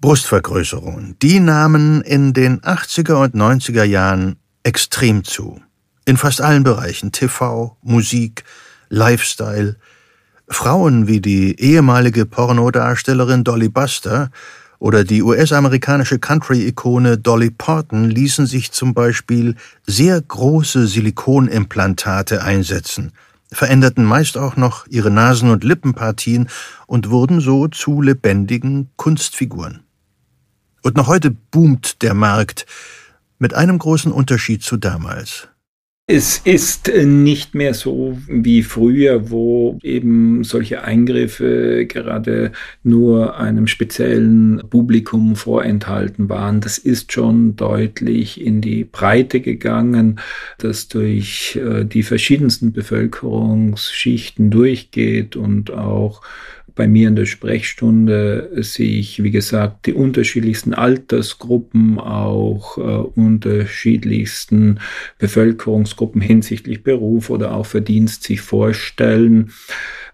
[0.00, 5.60] Brustvergrößerungen, die nahmen in den 80er und 90er Jahren extrem zu.
[6.06, 8.42] In fast allen Bereichen TV, Musik,
[8.88, 9.76] Lifestyle.
[10.48, 14.30] Frauen wie die ehemalige Pornodarstellerin Dolly Buster
[14.78, 19.54] oder die US-amerikanische Country-Ikone Dolly Parton ließen sich zum Beispiel
[19.86, 23.12] sehr große Silikonimplantate einsetzen,
[23.52, 26.48] veränderten meist auch noch ihre Nasen- und Lippenpartien
[26.86, 29.84] und wurden so zu lebendigen Kunstfiguren.
[30.82, 32.66] Und noch heute boomt der Markt
[33.38, 35.48] mit einem großen Unterschied zu damals.
[36.08, 42.52] Es ist nicht mehr so wie früher, wo eben solche Eingriffe gerade
[42.84, 46.60] nur einem speziellen Publikum vorenthalten waren.
[46.60, 50.20] Das ist schon deutlich in die Breite gegangen,
[50.58, 56.22] das durch äh, die verschiedensten Bevölkerungsschichten durchgeht und auch
[56.76, 64.78] bei mir in der Sprechstunde sehe ich, wie gesagt, die unterschiedlichsten Altersgruppen, auch äh, unterschiedlichsten
[65.18, 69.50] Bevölkerungsgruppen hinsichtlich Beruf oder auch Verdienst sich vorstellen.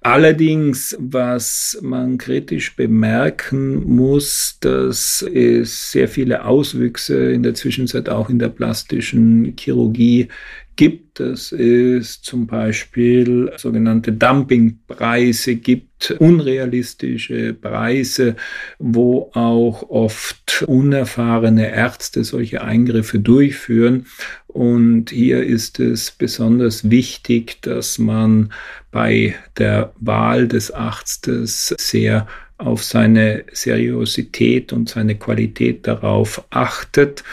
[0.04, 8.28] Allerdings, was man kritisch bemerken muss, dass es sehr viele Auswüchse in der Zwischenzeit auch
[8.28, 10.28] in der plastischen Chirurgie
[10.76, 18.36] gibt, dass es zum Beispiel sogenannte Dumpingpreise gibt, unrealistische Preise,
[18.78, 24.06] wo auch oft unerfahrene Ärzte solche Eingriffe durchführen.
[24.46, 28.52] Und hier ist es besonders wichtig, dass man
[28.90, 32.26] bei der Wahl des Arztes sehr
[32.58, 37.24] auf seine Seriosität und seine Qualität darauf achtet.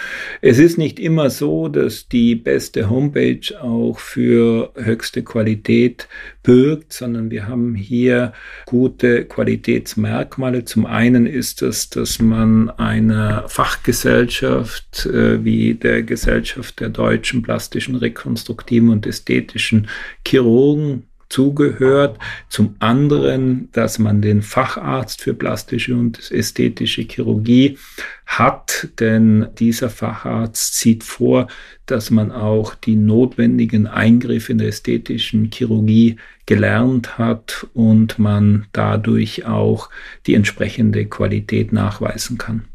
[0.41, 6.07] Es ist nicht immer so, dass die beste Homepage auch für höchste Qualität
[6.43, 8.33] birgt, sondern wir haben hier
[8.65, 10.65] gute Qualitätsmerkmale.
[10.65, 17.95] Zum einen ist es, dass man einer Fachgesellschaft äh, wie der Gesellschaft der deutschen plastischen,
[17.95, 19.89] rekonstruktiven und ästhetischen
[20.25, 22.19] Chirurgen zugehört.
[22.49, 27.77] Zum anderen, dass man den Facharzt für plastische und ästhetische Chirurgie
[28.25, 31.47] hat, denn dieser Facharzt sieht vor,
[31.85, 39.45] dass man auch die notwendigen Eingriffe in der ästhetischen Chirurgie gelernt hat und man dadurch
[39.45, 39.89] auch
[40.25, 42.65] die entsprechende Qualität nachweisen kann.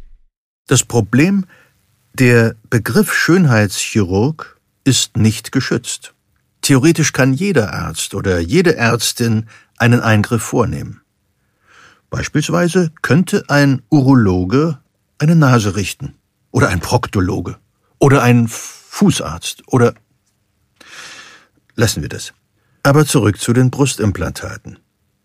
[0.67, 1.45] Das Problem,
[2.15, 6.14] der Begriff Schönheitschirurg ist nicht geschützt.
[6.65, 11.03] Theoretisch kann jeder Arzt oder jede Ärztin einen Eingriff vornehmen.
[12.09, 14.79] Beispielsweise könnte ein Urologe
[15.19, 16.15] eine Nase richten
[16.53, 17.59] oder ein Proktologe
[17.99, 19.93] oder ein Fußarzt oder
[21.75, 22.33] lassen wir das.
[22.83, 24.79] Aber zurück zu den Brustimplantaten.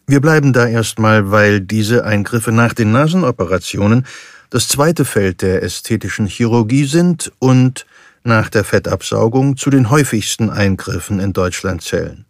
[0.08, 4.06] Wir bleiben da erstmal, weil diese Eingriffe nach den Nasenoperationen
[4.50, 7.86] das zweite Feld der ästhetischen Chirurgie sind und
[8.24, 12.26] nach der Fettabsaugung zu den häufigsten Eingriffen in Deutschland zählen.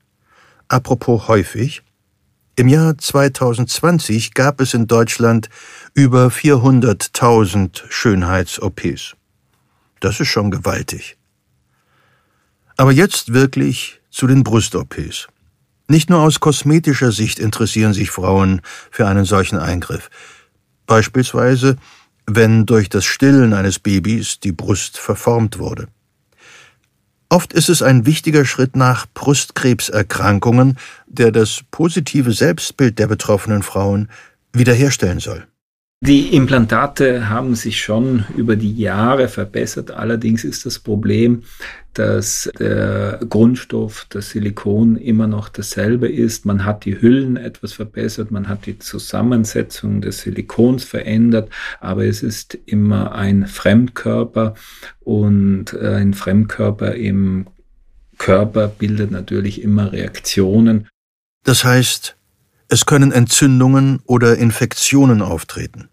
[0.67, 1.81] Apropos häufig,
[2.55, 5.49] im Jahr 2020 gab es in Deutschland
[5.93, 9.15] über 400.000 Schönheits-OPs.
[10.01, 11.17] Das ist schon gewaltig.
[12.75, 15.27] Aber jetzt wirklich zu den Brust-OPs.
[15.87, 18.61] Nicht nur aus kosmetischer Sicht interessieren sich Frauen
[18.91, 20.09] für einen solchen Eingriff.
[20.85, 21.77] Beispielsweise
[22.36, 25.88] wenn durch das Stillen eines Babys die Brust verformt wurde.
[27.30, 30.77] Oft ist es ein wichtiger Schritt nach Brustkrebserkrankungen,
[31.07, 34.09] der das positive Selbstbild der betroffenen Frauen
[34.51, 35.47] wiederherstellen soll.
[36.02, 39.91] Die Implantate haben sich schon über die Jahre verbessert.
[39.91, 41.43] Allerdings ist das Problem,
[41.93, 46.45] dass der Grundstoff, das Silikon immer noch dasselbe ist.
[46.45, 51.50] Man hat die Hüllen etwas verbessert, man hat die Zusammensetzung des Silikons verändert,
[51.82, 54.54] aber es ist immer ein Fremdkörper
[55.02, 57.47] und ein Fremdkörper im
[58.18, 60.88] Körper bildet natürlich immer Reaktionen.
[61.43, 62.16] Das heißt,
[62.70, 65.89] es können Entzündungen oder Infektionen auftreten,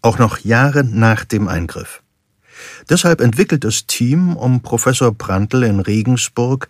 [0.00, 2.02] auch noch Jahre nach dem Eingriff.
[2.88, 6.68] Deshalb entwickelt das Team um Professor Prantl in Regensburg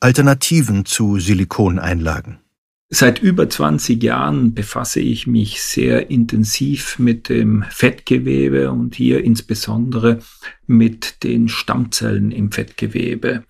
[0.00, 2.38] Alternativen zu Silikoneinlagen.
[2.88, 10.20] Seit über 20 Jahren befasse ich mich sehr intensiv mit dem Fettgewebe und hier insbesondere
[10.68, 13.42] mit den Stammzellen im Fettgewebe.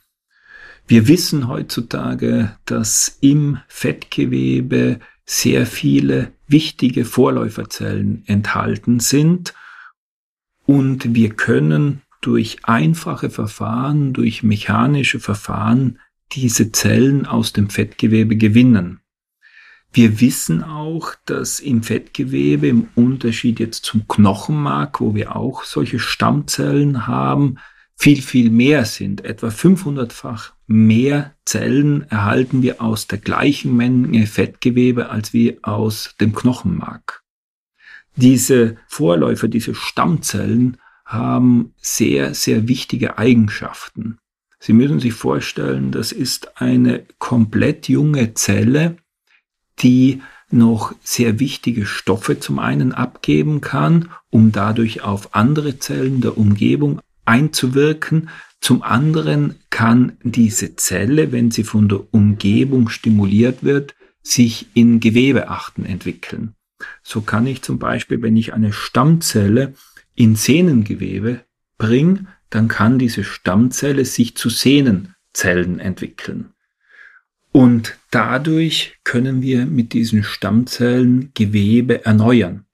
[0.89, 9.55] Wir wissen heutzutage, dass im Fettgewebe sehr viele wichtige Vorläuferzellen enthalten sind
[10.65, 15.99] und wir können durch einfache Verfahren, durch mechanische Verfahren
[16.33, 19.01] diese Zellen aus dem Fettgewebe gewinnen.
[19.93, 25.99] Wir wissen auch, dass im Fettgewebe im Unterschied jetzt zum Knochenmark, wo wir auch solche
[25.99, 27.59] Stammzellen haben,
[27.97, 29.25] viel, viel mehr sind.
[29.25, 36.35] Etwa 500-fach mehr Zellen erhalten wir aus der gleichen Menge Fettgewebe als wie aus dem
[36.35, 37.23] Knochenmark.
[38.17, 44.19] Diese Vorläufer, diese Stammzellen haben sehr, sehr wichtige Eigenschaften.
[44.59, 48.97] Sie müssen sich vorstellen, das ist eine komplett junge Zelle,
[49.79, 56.39] die noch sehr wichtige Stoffe zum einen abgeben kann, um dadurch auf andere Zellen der
[56.39, 58.31] Umgebung einzuwirken.
[58.67, 63.95] Zum anderen kann diese Zelle, wenn sie von der Umgebung stimuliert wird,
[64.25, 66.57] sich in Gewebeachten entwickeln.
[67.05, 69.75] So kann ich zum Beispiel, wenn ich eine Stammzelle
[70.17, 71.45] in Sehnengewebe
[71.79, 76.53] bringe, dann kann diese Stammzelle sich zu Sehnenzellen entwickeln.
[77.53, 82.65] Und dadurch können wir mit diesen Stammzellen Gewebe erneuern.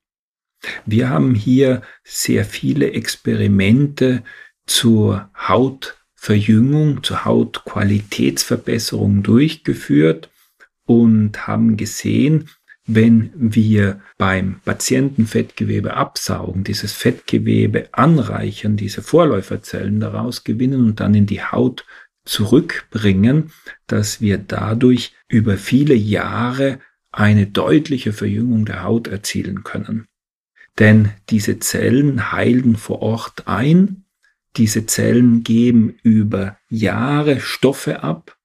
[0.87, 4.23] Wir haben hier sehr viele Experimente
[4.73, 10.31] zur Hautverjüngung, zur Hautqualitätsverbesserung durchgeführt
[10.87, 12.49] und haben gesehen,
[12.87, 21.15] wenn wir beim Patienten Fettgewebe absaugen, dieses Fettgewebe anreichern, diese Vorläuferzellen daraus gewinnen und dann
[21.15, 21.85] in die Haut
[22.25, 23.53] zurückbringen,
[23.87, 26.79] dass wir dadurch über viele Jahre
[27.11, 30.07] eine deutliche Verjüngung der Haut erzielen können.
[30.79, 34.02] Denn diese Zellen heilen vor Ort ein,
[34.57, 38.37] diese Zellen geben über Jahre Stoffe ab,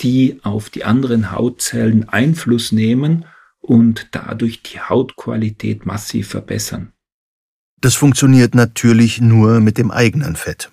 [0.00, 3.24] die auf die anderen Hautzellen Einfluss nehmen
[3.60, 6.92] und dadurch die Hautqualität massiv verbessern.
[7.80, 10.70] Das funktioniert natürlich nur mit dem eigenen Fett.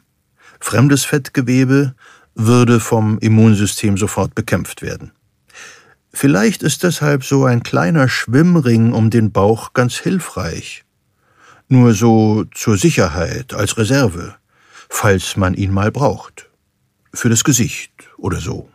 [0.60, 1.96] Fremdes Fettgewebe
[2.36, 5.12] würde vom Immunsystem sofort bekämpft werden.
[6.12, 10.84] Vielleicht ist deshalb so ein kleiner Schwimmring um den Bauch ganz hilfreich.
[11.68, 14.39] Nur so zur Sicherheit, als Reserve,
[14.90, 16.50] falls man ihn mal braucht.
[17.14, 18.70] Für das Gesicht oder so.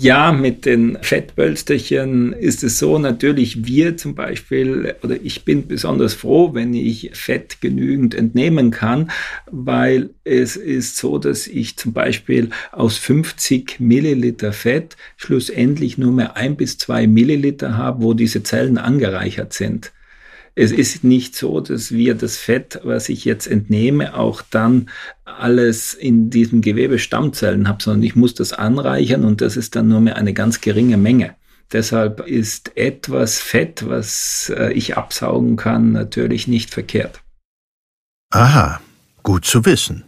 [0.00, 6.14] Ja, mit den Fettpölsterchen ist es so, natürlich wir zum Beispiel, oder ich bin besonders
[6.14, 9.10] froh, wenn ich Fett genügend entnehmen kann,
[9.50, 16.36] weil es ist so, dass ich zum Beispiel aus 50 Milliliter Fett schlussendlich nur mehr
[16.36, 19.90] ein bis zwei Milliliter habe, wo diese Zellen angereichert sind.
[20.60, 24.90] Es ist nicht so, dass wir das Fett, was ich jetzt entnehme, auch dann
[25.24, 29.86] alles in diesem Gewebe Stammzellen habe, sondern ich muss das anreichern und das ist dann
[29.86, 31.36] nur mehr eine ganz geringe Menge.
[31.70, 37.20] Deshalb ist etwas Fett, was äh, ich absaugen kann, natürlich nicht verkehrt.
[38.30, 38.80] Aha,
[39.22, 40.02] gut zu wissen.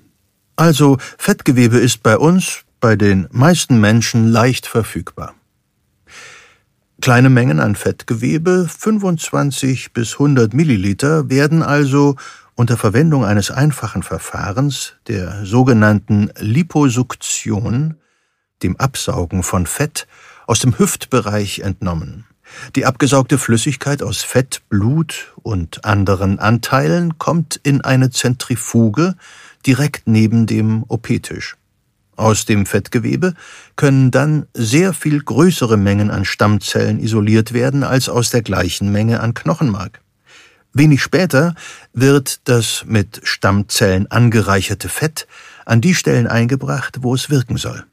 [0.57, 5.33] Also Fettgewebe ist bei uns, bei den meisten Menschen leicht verfügbar.
[7.01, 12.17] Kleine Mengen an Fettgewebe, 25 bis 100 Milliliter, werden also
[12.57, 17.97] unter Verwendung eines einfachen Verfahrens, der sogenannten Liposuktion,
[18.63, 20.07] dem Absaugen von Fett,
[20.47, 22.27] aus dem Hüftbereich entnommen.
[22.77, 29.15] Die abgesaugte Flüssigkeit aus Fett, Blut und anderen Anteilen kommt in eine Zentrifuge
[29.67, 31.57] direkt neben dem OP-Tisch.
[32.21, 33.33] Aus dem Fettgewebe
[33.77, 39.21] können dann sehr viel größere Mengen an Stammzellen isoliert werden als aus der gleichen Menge
[39.21, 40.03] an Knochenmark.
[40.75, 41.55] Wenig später
[41.95, 45.27] wird das mit Stammzellen angereicherte Fett
[45.65, 47.85] an die Stellen eingebracht, wo es wirken soll.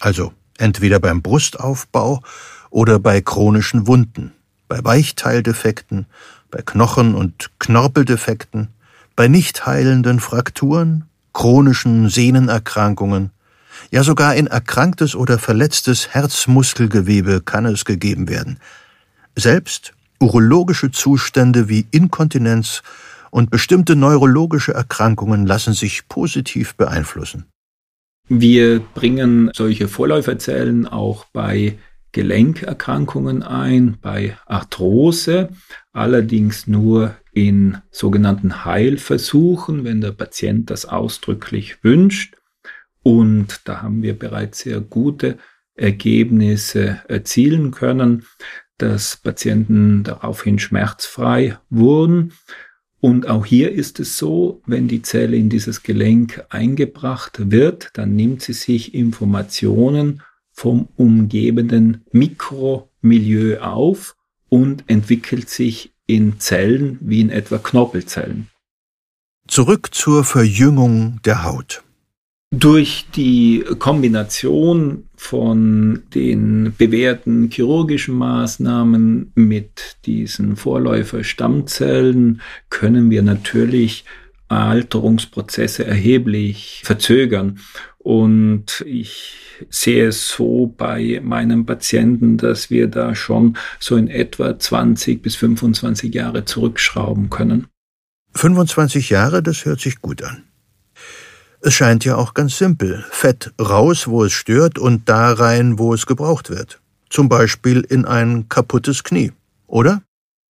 [0.00, 2.22] Also entweder beim Brustaufbau
[2.70, 4.32] oder bei chronischen Wunden,
[4.66, 6.06] bei Weichteildefekten,
[6.50, 8.68] bei Knochen- und Knorpeldefekten,
[9.14, 11.04] bei nicht heilenden Frakturen,
[11.34, 13.30] chronischen Sehnenerkrankungen,
[13.90, 18.58] ja sogar in erkranktes oder verletztes Herzmuskelgewebe kann es gegeben werden.
[19.34, 22.82] Selbst urologische Zustände wie Inkontinenz
[23.30, 27.46] und bestimmte neurologische Erkrankungen lassen sich positiv beeinflussen.
[28.28, 31.78] Wir bringen solche Vorläuferzellen auch bei
[32.12, 35.50] Gelenkerkrankungen ein, bei Arthrose,
[35.92, 42.37] allerdings nur in sogenannten Heilversuchen, wenn der Patient das ausdrücklich wünscht.
[43.08, 45.38] Und da haben wir bereits sehr gute
[45.74, 48.26] Ergebnisse erzielen können,
[48.76, 52.34] dass Patienten daraufhin schmerzfrei wurden.
[53.00, 58.14] Und auch hier ist es so, wenn die Zelle in dieses Gelenk eingebracht wird, dann
[58.14, 60.20] nimmt sie sich Informationen
[60.52, 64.16] vom umgebenden Mikromilieu auf
[64.50, 68.48] und entwickelt sich in Zellen wie in etwa Knorpelzellen.
[69.46, 71.84] Zurück zur Verjüngung der Haut.
[72.50, 82.40] Durch die Kombination von den bewährten chirurgischen Maßnahmen mit diesen Vorläufer-Stammzellen
[82.70, 84.06] können wir natürlich
[84.48, 87.58] Alterungsprozesse erheblich verzögern.
[87.98, 89.34] Und ich
[89.68, 95.36] sehe es so bei meinen Patienten, dass wir da schon so in etwa 20 bis
[95.36, 97.66] 25 Jahre zurückschrauben können.
[98.34, 100.44] 25 Jahre, das hört sich gut an.
[101.68, 103.04] Es scheint ja auch ganz simpel.
[103.10, 106.80] Fett raus, wo es stört, und da rein, wo es gebraucht wird.
[107.10, 109.32] Zum Beispiel in ein kaputtes Knie,
[109.66, 110.00] oder?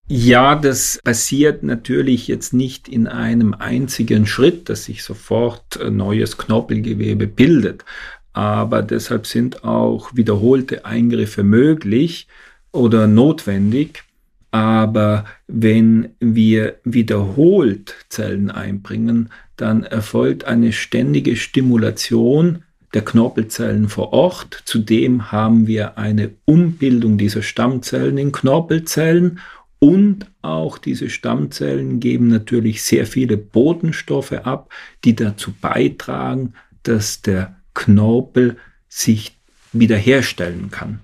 [0.06, 7.26] Ja, das passiert natürlich jetzt nicht in einem einzigen Schritt, dass sich sofort neues Knorpelgewebe
[7.26, 7.84] bildet.
[8.32, 12.28] Aber deshalb sind auch wiederholte Eingriffe möglich
[12.70, 14.04] oder notwendig.
[14.52, 22.62] Aber wenn wir wiederholt Zellen einbringen, dann erfolgt eine ständige Stimulation
[22.94, 24.62] der Knorpelzellen vor Ort.
[24.64, 29.40] Zudem haben wir eine Umbildung dieser Stammzellen in Knorpelzellen
[29.78, 34.72] und auch diese Stammzellen geben natürlich sehr viele Botenstoffe ab,
[35.04, 38.56] die dazu beitragen, dass der Knorpel
[38.88, 39.38] sich
[39.72, 41.00] wiederherstellen kann.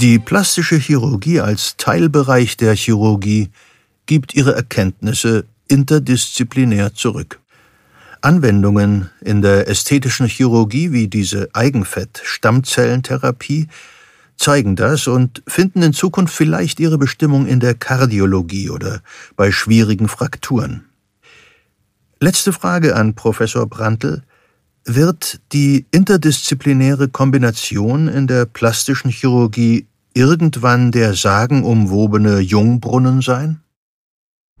[0.00, 3.48] Die plastische Chirurgie als Teilbereich der Chirurgie
[4.04, 7.40] gibt ihre Erkenntnisse interdisziplinär zurück.
[8.20, 13.68] Anwendungen in der ästhetischen Chirurgie wie diese Eigenfett-Stammzellentherapie
[14.36, 19.00] zeigen das und finden in Zukunft vielleicht ihre Bestimmung in der Kardiologie oder
[19.34, 20.84] bei schwierigen Frakturen.
[22.20, 24.24] Letzte Frage an Professor Brandl.
[24.88, 33.60] Wird die interdisziplinäre Kombination in der plastischen Chirurgie irgendwann der sagenumwobene Jungbrunnen sein?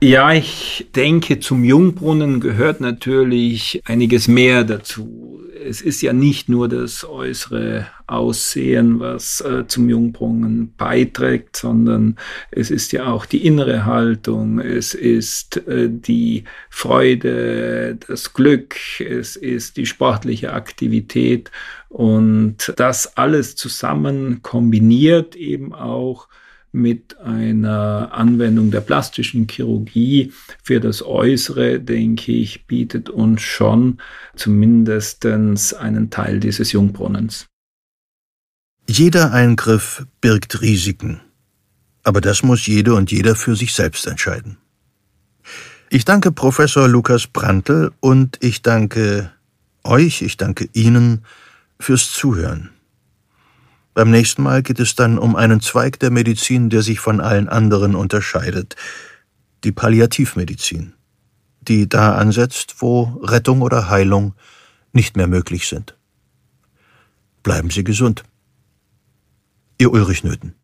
[0.02, 5.40] Ja, ich denke, zum Jungbrunnen gehört natürlich einiges mehr dazu.
[5.66, 12.16] Es ist ja nicht nur das äußere Aussehen, was äh, zum Jungbrunnen beiträgt, sondern
[12.52, 19.34] es ist ja auch die innere Haltung, es ist äh, die Freude, das Glück, es
[19.34, 21.50] ist die sportliche Aktivität.
[21.88, 26.28] Und das alles zusammen kombiniert eben auch
[26.76, 33.98] mit einer Anwendung der plastischen Chirurgie für das Äußere, denke ich, bietet uns schon
[34.36, 37.46] zumindest einen Teil dieses Jungbrunnens.
[38.88, 41.20] Jeder Eingriff birgt Risiken,
[42.04, 44.58] aber das muss jede und jeder für sich selbst entscheiden.
[45.90, 49.32] Ich danke Professor Lukas Brandl und ich danke
[49.82, 51.24] euch, ich danke Ihnen
[51.80, 52.70] fürs Zuhören.
[53.96, 57.48] Beim nächsten Mal geht es dann um einen Zweig der Medizin, der sich von allen
[57.48, 58.76] anderen unterscheidet,
[59.64, 60.92] die Palliativmedizin,
[61.62, 64.34] die da ansetzt, wo Rettung oder Heilung
[64.92, 65.96] nicht mehr möglich sind.
[67.42, 68.24] Bleiben Sie gesund.
[69.78, 70.54] Ihr Ulrich Nöthen.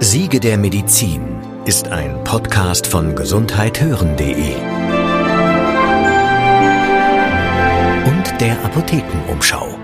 [0.00, 1.20] Siege der Medizin
[1.66, 4.81] ist ein Podcast von gesundheithören.de
[8.40, 9.78] der Apothekenumschau.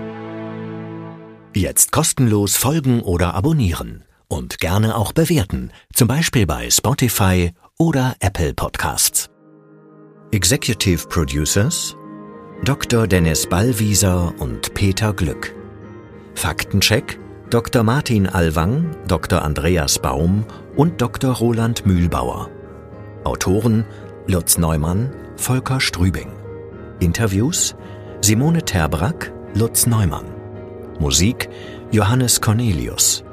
[1.53, 8.53] Jetzt kostenlos folgen oder abonnieren und gerne auch bewerten, zum Beispiel bei Spotify oder Apple
[8.53, 9.29] Podcasts.
[10.31, 11.95] Executive Producers
[12.63, 13.07] Dr.
[13.07, 15.55] Dennis Ballwieser und Peter Glück.
[16.35, 17.81] Faktencheck Dr.
[17.83, 19.41] Martin Alwang, Dr.
[19.41, 20.45] Andreas Baum
[20.75, 21.33] und Dr.
[21.33, 22.49] Roland Mühlbauer.
[23.23, 23.85] Autoren
[24.27, 26.31] Lutz Neumann, Volker Strübing.
[26.99, 27.75] Interviews
[28.21, 30.25] Simone Terbrack, Lutz Neumann.
[30.99, 31.49] Musik
[31.91, 33.23] Johannes Cornelius.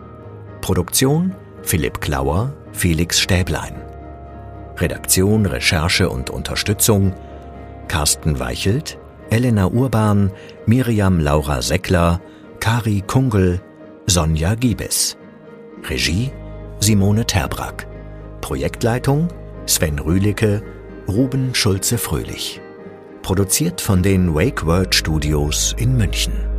[0.61, 3.75] Produktion Philipp Klauer, Felix Stäblein.
[4.79, 7.13] Redaktion, Recherche und Unterstützung
[7.89, 8.99] Carsten Weichelt,
[9.29, 10.31] Elena Urban,
[10.67, 12.21] Miriam Laura Seckler,
[12.61, 13.61] Kari Kungel,
[14.07, 15.17] Sonja Giebes.
[15.91, 16.31] Regie
[16.79, 17.89] Simone Terbrack.
[18.41, 19.29] Projektleitung
[19.67, 20.63] Sven Rühlicke,
[21.09, 22.61] Ruben Schulze-Fröhlich.
[23.27, 26.56] Produziert von den Wake Word Studios in München.